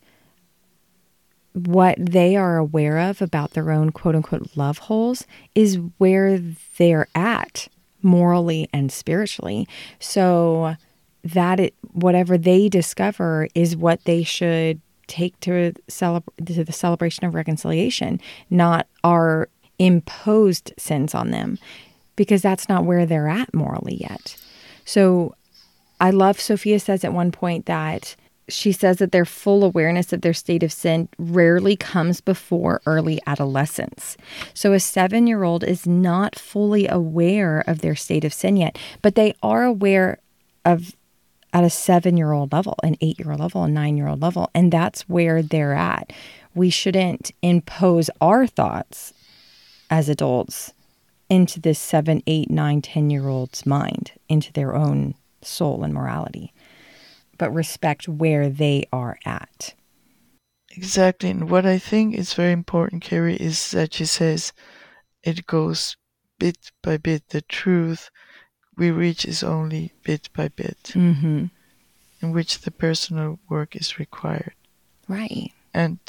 what 1.65 1.95
they 1.99 2.35
are 2.35 2.57
aware 2.57 2.99
of 2.99 3.21
about 3.21 3.51
their 3.51 3.71
own 3.71 3.91
quote 3.91 4.15
unquote 4.15 4.55
love 4.55 4.77
holes 4.77 5.25
is 5.55 5.79
where 5.97 6.39
they're 6.77 7.07
at 7.15 7.67
morally 8.01 8.69
and 8.71 8.91
spiritually. 8.91 9.67
So 9.99 10.75
that 11.23 11.59
it, 11.59 11.73
whatever 11.93 12.37
they 12.37 12.69
discover 12.69 13.47
is 13.55 13.75
what 13.75 14.03
they 14.05 14.23
should 14.23 14.79
take 15.07 15.39
to, 15.39 15.73
celebr- 15.89 16.45
to 16.45 16.63
the 16.63 16.71
celebration 16.71 17.25
of 17.25 17.33
reconciliation, 17.33 18.19
not 18.49 18.87
our 19.03 19.49
imposed 19.79 20.73
sins 20.77 21.15
on 21.15 21.31
them, 21.31 21.57
because 22.15 22.41
that's 22.41 22.69
not 22.69 22.85
where 22.85 23.05
they're 23.05 23.27
at 23.27 23.53
morally 23.53 23.95
yet. 23.95 24.37
So 24.85 25.35
I 25.99 26.11
love 26.11 26.39
Sofia 26.39 26.79
says 26.79 27.03
at 27.03 27.13
one 27.13 27.31
point 27.31 27.65
that 27.65 28.15
she 28.49 28.71
says 28.71 28.97
that 28.97 29.11
their 29.11 29.25
full 29.25 29.63
awareness 29.63 30.13
of 30.13 30.21
their 30.21 30.33
state 30.33 30.63
of 30.63 30.71
sin 30.71 31.09
rarely 31.17 31.75
comes 31.75 32.21
before 32.21 32.81
early 32.85 33.19
adolescence. 33.27 34.15
So 34.53 34.73
a 34.73 34.79
seven 34.79 35.27
year 35.27 35.43
old 35.43 35.63
is 35.63 35.85
not 35.85 36.37
fully 36.37 36.87
aware 36.87 37.63
of 37.67 37.79
their 37.79 37.95
state 37.95 38.23
of 38.23 38.33
sin 38.33 38.57
yet, 38.57 38.77
but 39.01 39.15
they 39.15 39.33
are 39.43 39.63
aware 39.63 40.19
of 40.63 40.95
at 41.53 41.63
a 41.63 41.69
seven 41.69 42.17
year 42.17 42.31
old 42.31 42.53
level, 42.53 42.75
an 42.83 42.95
eight 43.01 43.19
year 43.19 43.31
old 43.31 43.39
level, 43.39 43.63
a 43.63 43.67
nine 43.67 43.97
year 43.97 44.07
old 44.07 44.21
level. 44.21 44.49
And 44.53 44.71
that's 44.71 45.09
where 45.09 45.41
they're 45.41 45.73
at. 45.73 46.13
We 46.55 46.69
shouldn't 46.69 47.31
impose 47.41 48.09
our 48.21 48.47
thoughts 48.47 49.13
as 49.89 50.09
adults 50.09 50.73
into 51.29 51.59
this 51.59 51.79
seven, 51.79 52.23
eight, 52.27 52.49
nine, 52.49 52.81
ten 52.81 53.09
year 53.09 53.27
old's 53.27 53.65
mind, 53.65 54.13
into 54.29 54.53
their 54.53 54.73
own 54.73 55.15
soul 55.41 55.83
and 55.83 55.93
morality 55.93 56.53
but 57.37 57.53
respect 57.53 58.07
where 58.07 58.49
they 58.49 58.85
are 58.91 59.17
at. 59.25 59.73
Exactly. 60.71 61.29
And 61.29 61.49
what 61.49 61.65
I 61.65 61.79
think 61.79 62.15
is 62.15 62.33
very 62.33 62.51
important, 62.51 63.01
Carrie, 63.01 63.35
is 63.35 63.71
that 63.71 63.93
she 63.95 64.05
says 64.05 64.53
it 65.23 65.47
goes 65.47 65.97
bit 66.39 66.71
by 66.83 66.97
bit. 66.97 67.29
The 67.29 67.41
truth 67.41 68.11
we 68.77 68.91
reach 68.91 69.25
is 69.25 69.43
only 69.43 69.93
bit 70.03 70.29
by 70.35 70.49
bit, 70.49 70.91
mm-hmm. 70.93 71.45
in 72.21 72.31
which 72.31 72.59
the 72.59 72.71
personal 72.71 73.39
work 73.49 73.75
is 73.75 73.97
required. 73.97 74.53
Right. 75.07 75.51
And 75.73 75.99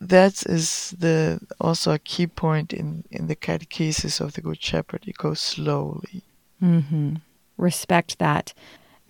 that 0.00 0.44
is 0.46 0.94
the 0.98 1.40
also 1.60 1.92
a 1.92 1.98
key 1.98 2.26
point 2.26 2.72
in, 2.72 3.04
in 3.10 3.28
the 3.28 3.36
catechesis 3.36 4.20
of 4.20 4.34
the 4.34 4.40
Good 4.40 4.62
Shepherd. 4.62 5.04
It 5.06 5.18
goes 5.18 5.40
slowly. 5.40 6.22
Mm-hmm. 6.62 7.16
Respect 7.56 8.18
that 8.18 8.52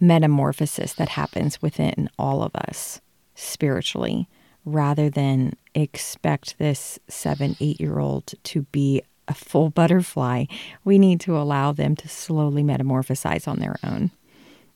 metamorphosis 0.00 0.94
that 0.94 1.10
happens 1.10 1.60
within 1.60 2.08
all 2.18 2.42
of 2.42 2.54
us 2.54 3.00
spiritually 3.34 4.28
rather 4.64 5.08
than 5.08 5.54
expect 5.74 6.58
this 6.58 6.98
seven, 7.08 7.56
eight 7.60 7.80
year 7.80 7.98
old 7.98 8.34
to 8.44 8.62
be 8.62 9.02
a 9.26 9.34
full 9.34 9.70
butterfly. 9.70 10.46
We 10.84 10.98
need 10.98 11.20
to 11.20 11.36
allow 11.36 11.72
them 11.72 11.96
to 11.96 12.08
slowly 12.08 12.62
metamorphosize 12.62 13.46
on 13.46 13.58
their 13.58 13.76
own, 13.84 14.10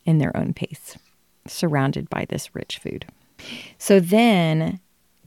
in 0.05 0.19
their 0.19 0.37
own 0.37 0.53
pace, 0.53 0.97
surrounded 1.47 2.09
by 2.09 2.27
this 2.29 2.55
rich 2.55 2.79
food. 2.79 3.07
So 3.79 3.99
then 3.99 4.81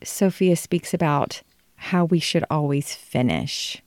Sofia 0.03 0.55
speaks 0.55 0.93
about 0.93 1.41
how 1.75 2.05
we 2.05 2.19
should 2.19 2.45
always 2.49 2.93
finish 2.93 3.81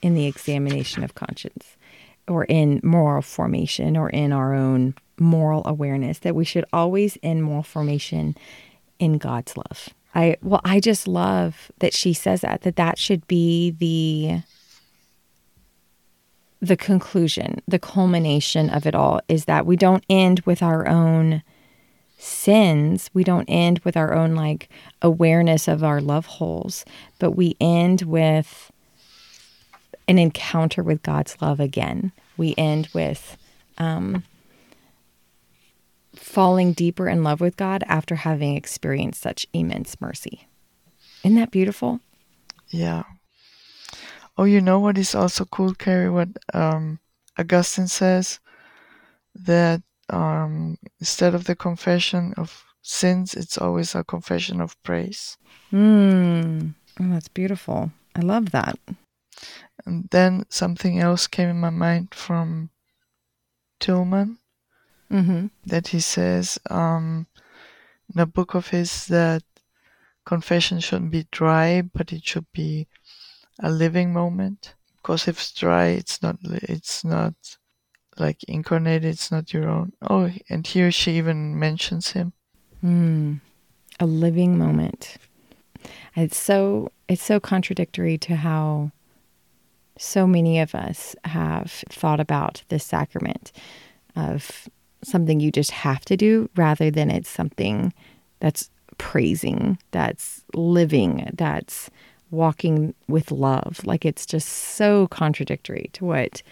in 0.00 0.14
the 0.14 0.26
examination 0.26 1.02
of 1.02 1.14
conscience 1.14 1.76
or 2.28 2.44
in 2.44 2.80
moral 2.82 3.22
formation 3.22 3.96
or 3.96 4.10
in 4.10 4.32
our 4.32 4.54
own 4.54 4.94
moral 5.18 5.62
awareness 5.66 6.20
that 6.20 6.34
we 6.34 6.44
should 6.44 6.64
always 6.72 7.18
end 7.22 7.42
moral 7.42 7.62
formation 7.62 8.36
in 8.98 9.18
God's 9.18 9.56
love. 9.56 9.88
I 10.14 10.36
well 10.42 10.60
I 10.64 10.80
just 10.80 11.06
love 11.06 11.70
that 11.78 11.92
she 11.92 12.12
says 12.12 12.42
that 12.42 12.62
that 12.62 12.76
that 12.76 12.98
should 12.98 13.26
be 13.26 13.70
the 13.70 14.42
the 16.60 16.76
conclusion, 16.76 17.62
the 17.68 17.78
culmination 17.78 18.68
of 18.70 18.86
it 18.86 18.94
all 18.94 19.20
is 19.28 19.44
that 19.44 19.66
we 19.66 19.76
don't 19.76 20.04
end 20.10 20.40
with 20.40 20.62
our 20.62 20.88
own 20.88 21.42
sins. 22.18 23.10
We 23.14 23.22
don't 23.22 23.48
end 23.48 23.78
with 23.80 23.96
our 23.96 24.12
own 24.12 24.34
like 24.34 24.68
awareness 25.00 25.68
of 25.68 25.84
our 25.84 26.00
love 26.00 26.26
holes, 26.26 26.84
but 27.18 27.32
we 27.32 27.56
end 27.60 28.02
with 28.02 28.72
an 30.08 30.18
encounter 30.18 30.82
with 30.82 31.02
God's 31.02 31.36
love 31.40 31.60
again. 31.60 32.12
We 32.36 32.54
end 32.56 32.88
with 32.92 33.36
um, 33.76 34.24
falling 36.16 36.72
deeper 36.72 37.08
in 37.08 37.22
love 37.22 37.40
with 37.40 37.56
God 37.56 37.84
after 37.86 38.16
having 38.16 38.56
experienced 38.56 39.20
such 39.20 39.46
immense 39.52 40.00
mercy. 40.00 40.48
Isn't 41.22 41.36
that 41.36 41.50
beautiful? 41.50 42.00
Yeah. 42.68 43.04
Oh, 44.36 44.44
you 44.44 44.60
know 44.60 44.78
what 44.78 44.98
is 44.98 45.14
also 45.14 45.44
cool, 45.44 45.74
Carrie? 45.74 46.10
What 46.10 46.28
um, 46.54 47.00
Augustine 47.38 47.88
says 47.88 48.40
that 49.34 49.82
um, 50.10 50.78
instead 51.00 51.34
of 51.34 51.44
the 51.44 51.56
confession 51.56 52.34
of 52.36 52.64
sins, 52.82 53.34
it's 53.34 53.58
always 53.58 53.94
a 53.94 54.04
confession 54.04 54.60
of 54.60 54.80
praise. 54.82 55.36
Mm. 55.72 56.74
Oh, 57.00 57.08
that's 57.10 57.28
beautiful. 57.28 57.92
I 58.16 58.20
love 58.20 58.52
that. 58.52 58.78
And 59.86 60.08
then 60.10 60.44
something 60.48 60.98
else 60.98 61.26
came 61.26 61.48
in 61.48 61.60
my 61.60 61.70
mind 61.70 62.14
from 62.14 62.70
Tillman 63.80 64.38
mm-hmm. 65.10 65.46
that 65.66 65.88
he 65.88 66.00
says 66.00 66.58
um, 66.70 67.26
in 68.12 68.20
a 68.20 68.26
book 68.26 68.54
of 68.54 68.68
his 68.68 69.06
that 69.06 69.42
confession 70.24 70.80
shouldn't 70.80 71.10
be 71.10 71.26
dry, 71.30 71.82
but 71.82 72.12
it 72.12 72.24
should 72.24 72.46
be 72.52 72.86
a 73.60 73.70
living 73.70 74.12
moment. 74.12 74.74
Because 74.96 75.26
if 75.28 75.38
it's 75.38 75.52
dry, 75.52 75.86
it's 75.86 76.22
not. 76.22 76.36
It's 76.44 77.04
not 77.04 77.34
like 78.18 78.42
incarnated. 78.44 79.10
It's 79.10 79.30
not 79.30 79.52
your 79.52 79.68
own. 79.68 79.92
Oh, 80.02 80.30
and 80.50 80.66
here 80.66 80.90
she 80.90 81.12
even 81.12 81.58
mentions 81.58 82.12
him. 82.12 82.32
Mm, 82.84 83.40
a 83.98 84.06
living 84.06 84.58
moment. 84.58 85.16
It's 86.14 86.36
so. 86.36 86.92
It's 87.08 87.22
so 87.22 87.40
contradictory 87.40 88.18
to 88.18 88.36
how 88.36 88.92
so 89.98 90.26
many 90.26 90.60
of 90.60 90.74
us 90.74 91.14
have 91.24 91.84
thought 91.90 92.20
about 92.20 92.62
this 92.68 92.84
sacrament 92.84 93.52
of 94.16 94.68
something 95.02 95.40
you 95.40 95.52
just 95.52 95.70
have 95.70 96.04
to 96.06 96.16
do 96.16 96.48
rather 96.56 96.90
than 96.90 97.10
it's 97.10 97.28
something 97.28 97.92
that's 98.40 98.70
praising, 98.98 99.78
that's 99.90 100.42
living, 100.54 101.30
that's 101.34 101.90
walking 102.30 102.94
with 103.06 103.30
love. 103.30 103.80
Like 103.84 104.04
it's 104.04 104.26
just 104.26 104.48
so 104.48 105.06
contradictory 105.08 105.90
to 105.94 106.04
what 106.04 106.42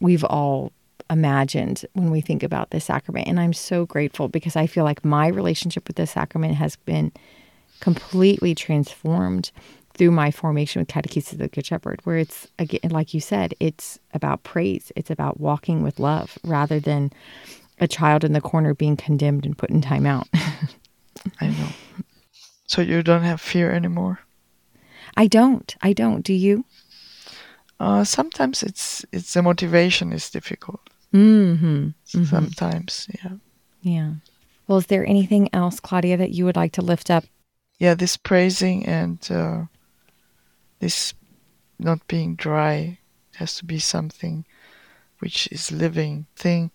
we've 0.00 0.24
all 0.24 0.72
imagined 1.08 1.84
when 1.94 2.10
we 2.10 2.20
think 2.20 2.42
about 2.42 2.70
this 2.70 2.84
sacrament. 2.84 3.28
And 3.28 3.40
I'm 3.40 3.52
so 3.52 3.86
grateful 3.86 4.28
because 4.28 4.56
I 4.56 4.66
feel 4.66 4.84
like 4.84 5.04
my 5.04 5.28
relationship 5.28 5.88
with 5.88 5.96
this 5.96 6.12
sacrament 6.12 6.54
has 6.54 6.76
been 6.76 7.12
completely 7.80 8.54
transformed 8.54 9.50
through 10.00 10.10
my 10.10 10.30
formation 10.30 10.80
with 10.80 10.88
Catechesis 10.88 11.32
of 11.32 11.38
the 11.38 11.48
Good 11.48 11.66
Shepherd, 11.66 12.00
where 12.04 12.16
it's 12.16 12.48
again, 12.58 12.90
like 12.90 13.12
you 13.12 13.20
said, 13.20 13.52
it's 13.60 13.98
about 14.14 14.44
praise. 14.44 14.90
It's 14.96 15.10
about 15.10 15.38
walking 15.38 15.82
with 15.82 16.00
love 16.00 16.38
rather 16.42 16.80
than 16.80 17.12
a 17.78 17.86
child 17.86 18.24
in 18.24 18.32
the 18.32 18.40
corner 18.40 18.72
being 18.72 18.96
condemned 18.96 19.44
and 19.44 19.58
put 19.58 19.68
in 19.68 19.82
timeout. 19.82 20.26
I 21.42 21.48
know. 21.48 21.68
So 22.66 22.80
you 22.80 23.02
don't 23.02 23.24
have 23.24 23.42
fear 23.42 23.72
anymore? 23.72 24.20
I 25.18 25.26
don't. 25.26 25.76
I 25.82 25.92
don't. 25.92 26.22
Do 26.22 26.32
you? 26.32 26.64
Uh, 27.78 28.02
sometimes 28.04 28.62
it's 28.62 29.04
it's 29.12 29.34
the 29.34 29.42
motivation 29.42 30.14
is 30.14 30.30
difficult. 30.30 30.80
Mm-hmm. 31.12 31.88
mm-hmm. 31.88 32.24
Sometimes, 32.24 33.06
yeah. 33.22 33.32
Yeah. 33.82 34.12
Well, 34.66 34.78
is 34.78 34.86
there 34.86 35.04
anything 35.04 35.50
else, 35.52 35.78
Claudia, 35.78 36.16
that 36.16 36.30
you 36.30 36.46
would 36.46 36.56
like 36.56 36.72
to 36.72 36.82
lift 36.82 37.10
up? 37.10 37.24
Yeah, 37.78 37.92
this 37.92 38.16
praising 38.16 38.86
and 38.86 39.18
uh, 39.30 39.64
this 40.80 41.14
not 41.78 42.06
being 42.08 42.34
dry 42.34 42.98
has 43.36 43.56
to 43.56 43.64
be 43.64 43.78
something 43.78 44.44
which 45.20 45.46
is 45.52 45.70
living 45.70 46.26
thing 46.36 46.70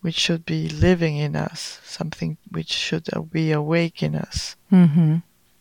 which 0.00 0.14
should 0.14 0.44
be 0.44 0.68
living 0.68 1.16
in 1.16 1.34
us 1.34 1.80
something 1.84 2.36
which 2.50 2.70
should 2.70 3.08
be 3.30 3.52
awake 3.52 4.02
in 4.02 4.14
us 4.14 4.56
mm-hmm. 4.70 5.16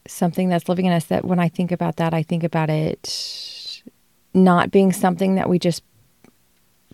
something 0.08 0.50
that's 0.50 0.68
living 0.68 0.86
in 0.86 0.92
us 0.92 1.06
that 1.06 1.24
when 1.24 1.40
i 1.40 1.48
think 1.48 1.72
about 1.72 1.98
that 1.98 2.14
i 2.14 2.24
think 2.24 2.44
about 2.44 2.70
it 2.70 3.84
not 4.34 4.72
being 4.72 4.92
something 4.92 5.36
that 5.36 5.48
we 5.48 5.60
just 5.60 5.84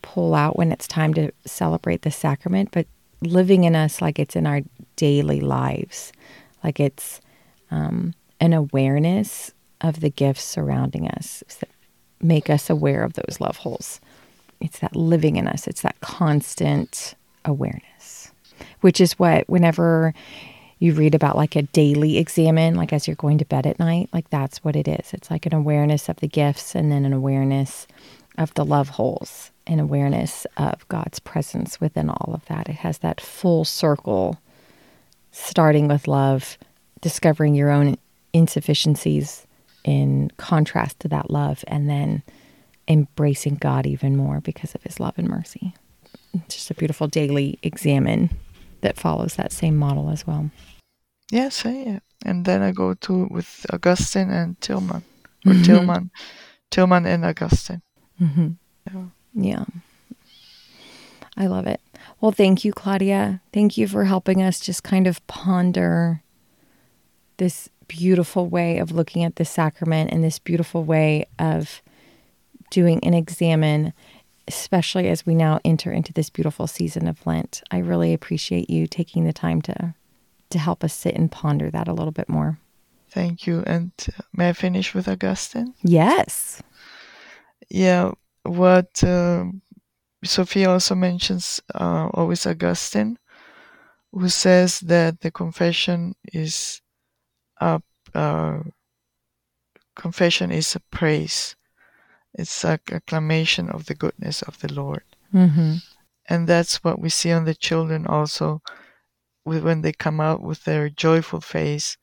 pull 0.01 0.35
out 0.35 0.57
when 0.57 0.71
it's 0.71 0.87
time 0.87 1.13
to 1.13 1.31
celebrate 1.45 2.03
the 2.03 2.11
sacrament 2.11 2.69
but 2.71 2.85
living 3.21 3.63
in 3.63 3.75
us 3.75 4.01
like 4.01 4.19
it's 4.19 4.35
in 4.35 4.45
our 4.45 4.61
daily 4.95 5.41
lives 5.41 6.11
like 6.63 6.79
it's 6.79 7.19
um, 7.71 8.13
an 8.39 8.53
awareness 8.53 9.53
of 9.81 10.01
the 10.01 10.09
gifts 10.09 10.43
surrounding 10.43 11.07
us 11.07 11.43
that 11.59 11.69
make 12.21 12.49
us 12.49 12.69
aware 12.69 13.03
of 13.03 13.13
those 13.13 13.37
love 13.39 13.57
holes. 13.57 13.99
It's 14.59 14.79
that 14.79 14.95
living 14.95 15.37
in 15.37 15.47
us, 15.47 15.67
it's 15.67 15.81
that 15.81 15.99
constant 16.01 17.15
awareness, 17.45 18.31
which 18.81 18.99
is 18.99 19.17
what, 19.17 19.47
whenever 19.47 20.13
you 20.79 20.93
read 20.93 21.15
about 21.15 21.37
like 21.37 21.55
a 21.55 21.61
daily 21.61 22.17
examen, 22.17 22.75
like 22.75 22.91
as 22.91 23.07
you're 23.07 23.15
going 23.15 23.37
to 23.37 23.45
bed 23.45 23.65
at 23.65 23.79
night, 23.79 24.09
like 24.13 24.29
that's 24.29 24.63
what 24.63 24.75
it 24.75 24.87
is. 24.87 25.13
It's 25.13 25.31
like 25.31 25.45
an 25.45 25.53
awareness 25.53 26.09
of 26.09 26.17
the 26.17 26.27
gifts 26.27 26.75
and 26.75 26.91
then 26.91 27.05
an 27.05 27.13
awareness 27.13 27.87
of 28.37 28.53
the 28.53 28.63
love 28.63 28.89
holes, 28.89 29.51
and 29.67 29.81
awareness 29.81 30.47
of 30.57 30.87
God's 30.87 31.19
presence 31.19 31.79
within 31.79 32.09
all 32.09 32.31
of 32.33 32.45
that. 32.45 32.69
It 32.69 32.77
has 32.77 32.99
that 32.99 33.19
full 33.19 33.65
circle, 33.65 34.39
starting 35.31 35.87
with 35.87 36.07
love, 36.07 36.57
discovering 37.01 37.53
your 37.53 37.69
own 37.69 37.97
insufficiencies 38.33 39.45
in 39.83 40.31
contrast 40.37 40.99
to 41.01 41.07
that 41.07 41.29
love 41.29 41.63
and 41.67 41.89
then 41.89 42.23
embracing 42.87 43.55
God 43.55 43.85
even 43.85 44.15
more 44.15 44.41
because 44.41 44.75
of 44.75 44.83
his 44.83 44.99
love 44.99 45.13
and 45.17 45.27
mercy. 45.27 45.73
Just 46.47 46.71
a 46.71 46.73
beautiful 46.73 47.07
daily 47.07 47.59
examen. 47.63 48.29
that 48.81 48.97
follows 48.97 49.35
that 49.35 49.51
same 49.51 49.75
model 49.75 50.09
as 50.09 50.25
well. 50.25 50.49
Yes, 51.31 51.65
I 51.65 51.71
yeah. 51.71 51.99
And 52.25 52.45
then 52.45 52.61
I 52.61 52.71
go 52.71 52.93
to 52.93 53.27
with 53.29 53.65
Augustine 53.71 54.29
and 54.29 54.59
Tillman, 54.61 55.03
or 55.45 55.53
mm-hmm. 55.53 55.63
Tillman, 55.63 56.11
Tillman 56.71 57.05
and 57.05 57.25
Augustine. 57.25 57.81
Mm-hmm. 58.21 58.49
Yeah. 58.87 59.03
yeah. 59.33 59.65
I 61.37 61.47
love 61.47 61.67
it. 61.67 61.81
Well, 62.19 62.31
thank 62.31 62.65
you, 62.65 62.73
Claudia. 62.73 63.41
Thank 63.53 63.77
you 63.77 63.87
for 63.87 64.05
helping 64.05 64.41
us 64.41 64.59
just 64.59 64.83
kind 64.83 65.07
of 65.07 65.25
ponder 65.27 66.21
this 67.37 67.69
beautiful 67.89 68.47
way 68.47 68.77
of 68.77 68.91
looking 68.93 69.25
at 69.25 69.35
the 69.35 69.43
sacrament 69.43 70.13
and 70.13 70.23
this 70.23 70.39
beautiful 70.39 70.85
way 70.85 71.27
of 71.37 71.81
doing 72.69 73.03
an 73.03 73.13
examen, 73.13 73.91
especially 74.47 75.09
as 75.09 75.25
we 75.25 75.35
now 75.35 75.59
enter 75.65 75.91
into 75.91 76.13
this 76.13 76.29
beautiful 76.29 76.67
season 76.67 77.07
of 77.07 77.25
Lent. 77.27 77.61
I 77.71 77.79
really 77.79 78.13
appreciate 78.13 78.69
you 78.69 78.87
taking 78.87 79.25
the 79.25 79.33
time 79.33 79.61
to 79.63 79.93
to 80.51 80.57
help 80.57 80.83
us 80.83 80.93
sit 80.93 81.15
and 81.15 81.31
ponder 81.31 81.69
that 81.69 81.87
a 81.87 81.93
little 81.93 82.11
bit 82.11 82.27
more. 82.27 82.57
Thank 83.11 83.45
you. 83.45 83.63
And 83.67 83.91
may 84.33 84.49
I 84.49 84.53
finish 84.53 84.95
with 84.95 85.07
Augustine? 85.07 85.75
Yes. 85.83 86.63
Yeah, 87.69 88.13
what 88.43 89.03
uh, 89.03 89.45
Sofia 90.23 90.71
also 90.71 90.95
mentions 90.95 91.61
uh, 91.75 92.09
always 92.15 92.47
Augustine, 92.47 93.17
who 94.11 94.27
says 94.29 94.79
that 94.79 95.21
the 95.21 95.29
confession 95.29 96.15
is 96.33 96.81
a 97.59 97.81
uh, 98.13 98.59
confession 99.95 100.51
is 100.51 100.75
a 100.75 100.79
praise. 100.91 101.55
It's 102.33 102.63
a 102.63 102.79
acclamation 102.91 103.69
of 103.69 103.85
the 103.85 103.95
goodness 103.95 104.41
of 104.43 104.59
the 104.59 104.71
Lord. 104.71 105.03
Mm-hmm. 105.33 105.75
And 106.27 106.47
that's 106.47 106.83
what 106.83 106.99
we 106.99 107.09
see 107.09 107.31
on 107.31 107.45
the 107.45 107.55
children 107.55 108.05
also 108.05 108.61
when 109.43 109.81
they 109.81 109.91
come 109.91 110.19
out 110.21 110.41
with 110.41 110.63
their 110.63 110.89
joyful 110.89 111.41
face. 111.41 111.97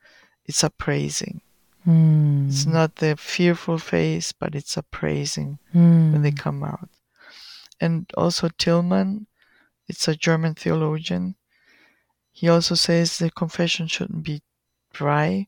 It's 0.45 0.63
a 0.63 0.69
praising. 0.69 1.41
Mm. 1.87 2.49
It's 2.49 2.65
not 2.65 2.97
the 2.97 3.15
fearful 3.15 3.77
face, 3.77 4.33
but 4.33 4.53
it's 4.53 4.75
a 4.75 4.83
praising 4.83 5.59
mm. 5.73 6.11
when 6.11 6.21
they 6.21 6.31
come 6.31 6.63
out. 6.63 6.89
And 7.79 8.11
also 8.17 8.49
Tilmann, 8.49 9.27
it's 9.87 10.07
a 10.07 10.15
German 10.15 10.55
theologian. 10.55 11.35
He 12.31 12.49
also 12.49 12.75
says 12.75 13.17
the 13.17 13.31
confession 13.31 13.87
shouldn't 13.87 14.23
be 14.23 14.41
dry, 14.97 15.47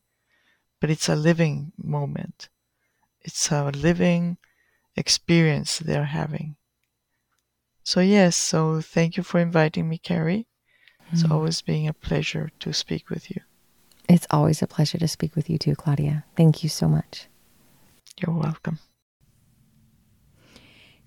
but 0.80 0.90
it's 0.90 1.10
a 1.10 1.16
living 1.16 1.72
moment. 1.76 2.50
It's 3.22 3.52
a 3.52 3.72
living 3.72 4.38
experience 4.96 5.80
they're 5.80 6.06
having. 6.06 6.56
So, 7.84 8.00
yes, 8.00 8.36
so 8.36 8.82
thank 8.82 9.18
you 9.18 9.24
for 9.24 9.40
inviting 9.40 9.90
me, 9.90 9.98
Carrie. 9.98 10.48
It's 11.12 11.24
mm. 11.24 11.32
always 11.32 11.62
been 11.62 11.88
a 11.88 11.94
pleasure 11.94 12.52
to 12.60 12.72
speak 12.72 13.10
with 13.10 13.32
you. 13.32 13.42
It's 14.08 14.28
always 14.30 14.62
a 14.62 14.68
pleasure 14.68 15.00
to 15.00 15.08
speak 15.08 15.36
with 15.36 15.50
you 15.50 15.58
too, 15.58 15.76
Claudia. 15.76 16.26
Thank 16.36 16.64
you 16.64 16.70
so 16.70 16.88
much. 16.88 17.28
You're 18.20 18.36
welcome. 18.36 18.78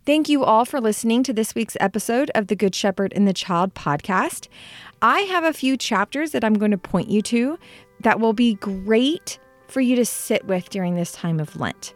Thank 0.05 0.29
you 0.29 0.43
all 0.43 0.65
for 0.65 0.81
listening 0.81 1.23
to 1.23 1.33
this 1.33 1.55
week's 1.55 1.77
episode 1.79 2.33
of 2.35 2.49
the 2.49 2.57
Good 2.57 2.75
Shepherd 2.75 3.13
and 3.15 3.29
the 3.29 3.33
Child 3.33 3.75
podcast. 3.75 4.49
I 5.01 5.21
have 5.21 5.45
a 5.45 5.53
few 5.53 5.77
chapters 5.77 6.33
that 6.33 6.43
I'm 6.43 6.55
going 6.55 6.73
to 6.73 6.79
point 6.79 7.09
you 7.09 7.23
to 7.23 7.57
that 8.03 8.21
will 8.21 8.33
be 8.33 8.55
great 8.55 9.39
for 9.69 9.81
you 9.81 9.97
to 9.97 10.05
sit 10.05 10.45
with 10.47 10.71
during 10.71 10.95
this 10.95 11.13
time 11.13 11.41
of 11.41 11.59
Lent. 11.59 11.95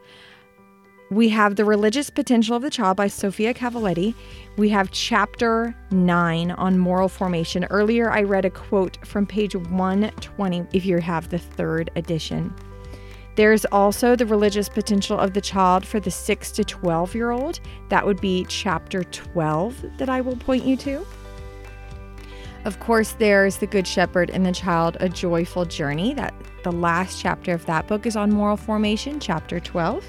We 1.08 1.28
have 1.28 1.54
The 1.54 1.64
Religious 1.64 2.10
Potential 2.10 2.56
of 2.56 2.62
the 2.62 2.70
Child 2.70 2.96
by 2.96 3.06
Sofia 3.06 3.54
Cavalletti. 3.54 4.12
We 4.56 4.70
have 4.70 4.90
chapter 4.90 5.76
9 5.92 6.50
on 6.50 6.78
moral 6.78 7.08
formation. 7.08 7.64
Earlier, 7.66 8.10
I 8.10 8.22
read 8.22 8.44
a 8.44 8.50
quote 8.50 8.98
from 9.06 9.24
page 9.24 9.54
120 9.54 10.66
if 10.72 10.84
you 10.84 10.98
have 10.98 11.28
the 11.28 11.38
third 11.38 11.90
edition. 11.94 12.52
There's 13.36 13.66
also 13.66 14.16
The 14.16 14.26
Religious 14.26 14.68
Potential 14.68 15.16
of 15.16 15.32
the 15.32 15.40
Child 15.40 15.86
for 15.86 16.00
the 16.00 16.10
6 16.10 16.50
to 16.52 16.64
12 16.64 17.14
year 17.14 17.30
old. 17.30 17.60
That 17.88 18.04
would 18.04 18.20
be 18.20 18.44
chapter 18.48 19.04
12 19.04 19.98
that 19.98 20.08
I 20.08 20.22
will 20.22 20.36
point 20.36 20.64
you 20.64 20.76
to. 20.78 21.06
Of 22.66 22.80
course, 22.80 23.12
there's 23.12 23.58
The 23.58 23.68
Good 23.68 23.86
Shepherd 23.86 24.28
and 24.28 24.44
the 24.44 24.50
Child, 24.50 24.96
A 24.98 25.08
Joyful 25.08 25.66
Journey. 25.66 26.14
That 26.14 26.34
the 26.64 26.72
last 26.72 27.22
chapter 27.22 27.52
of 27.52 27.64
that 27.66 27.86
book 27.86 28.06
is 28.06 28.16
on 28.16 28.32
moral 28.32 28.56
formation, 28.56 29.20
chapter 29.20 29.60
12. 29.60 30.04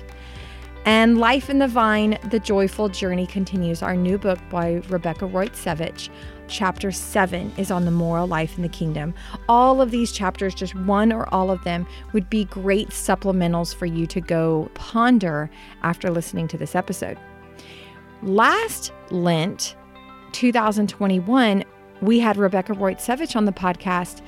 And 0.84 1.20
Life 1.20 1.52
in 1.52 1.60
the 1.60 1.67
Vine, 1.67 2.17
The 2.32 2.39
Joyful 2.39 2.89
Journey 2.89 3.28
continues. 3.28 3.84
Our 3.84 3.96
new 3.96 4.17
book 4.17 4.39
by 4.50 4.82
Rebecca 4.89 5.28
Reuter-Savage. 5.28 6.10
Chapter 6.48 6.91
7 6.91 7.54
is 7.58 7.70
on 7.70 7.86
the 7.86 7.91
moral 7.91 8.26
life 8.26 8.58
in 8.58 8.63
the 8.63 8.70
kingdom. 8.70 9.13
All 9.48 9.80
of 9.80 9.91
these 9.91 10.12
chapters, 10.12 10.56
just 10.56 10.74
one 10.74 11.13
or 11.13 11.32
all 11.32 11.52
of 11.52 11.63
them, 11.63 11.86
would 12.13 12.28
be 12.28 12.46
great 12.46 12.89
supplementals 12.89 13.76
for 13.76 13.86
you 13.86 14.08
to 14.08 14.20
go 14.20 14.72
ponder 14.74 15.52
after 15.84 16.10
listening 16.10 16.48
to 16.48 16.58
this 16.58 16.74
episode. 16.74 17.20
Last 18.24 18.93
Lent, 19.12 19.76
2021, 20.32 21.63
we 22.02 22.20
had 22.20 22.38
Rebecca 22.38 22.74
Reuter-Savage 22.74 23.36
on 23.36 23.46
the 23.46 23.52
podcast, 23.52 24.22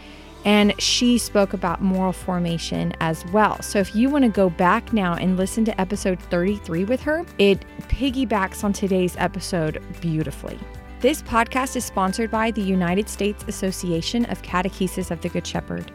and 0.45 0.79
she 0.81 1.17
spoke 1.17 1.53
about 1.53 1.81
moral 1.81 2.13
formation 2.13 2.93
as 3.01 3.25
well. 3.27 3.61
So 3.61 3.79
if 3.79 3.95
you 3.95 4.09
want 4.09 4.23
to 4.23 4.29
go 4.29 4.49
back 4.49 4.93
now 4.93 5.15
and 5.15 5.37
listen 5.37 5.65
to 5.65 5.81
episode 5.81 6.21
33 6.21 6.85
with 6.85 7.01
her, 7.01 7.25
it 7.37 7.65
piggybacks 7.89 8.63
on 8.63 8.71
today's 8.73 9.15
episode 9.17 9.83
beautifully. 9.99 10.57
This 11.01 11.21
podcast 11.21 11.75
is 11.75 11.85
sponsored 11.85 12.31
by 12.31 12.51
the 12.51 12.61
United 12.61 13.09
States 13.09 13.45
Association 13.47 14.25
of 14.25 14.41
Catechesis 14.41 15.11
of 15.11 15.21
the 15.21 15.29
Good 15.29 15.47
Shepherd. 15.47 15.91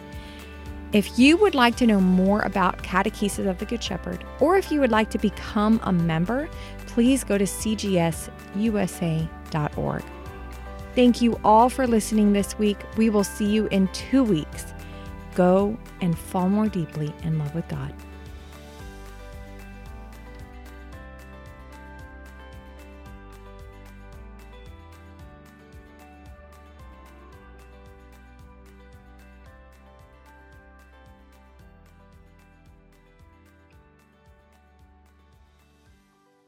If 0.92 1.18
you 1.18 1.36
would 1.38 1.54
like 1.54 1.76
to 1.76 1.86
know 1.86 2.00
more 2.00 2.42
about 2.42 2.82
Catechesis 2.82 3.48
of 3.48 3.58
the 3.58 3.66
Good 3.66 3.82
Shepherd, 3.82 4.24
or 4.40 4.56
if 4.56 4.70
you 4.70 4.80
would 4.80 4.92
like 4.92 5.10
to 5.10 5.18
become 5.18 5.80
a 5.82 5.92
member, 5.92 6.48
please 6.86 7.24
go 7.24 7.36
to 7.36 7.44
cgsusa.org. 7.44 8.32
Thank 10.94 11.20
you 11.20 11.40
all 11.42 11.68
for 11.68 11.88
listening 11.88 12.32
this 12.32 12.56
week. 12.56 12.78
We 12.96 13.10
will 13.10 13.24
see 13.24 13.46
you 13.46 13.66
in 13.66 13.88
two 13.88 14.22
weeks. 14.22 14.66
Go 15.34 15.76
and 16.00 16.16
fall 16.16 16.48
more 16.48 16.68
deeply 16.68 17.12
in 17.24 17.36
love 17.36 17.52
with 17.52 17.66
God. 17.66 17.92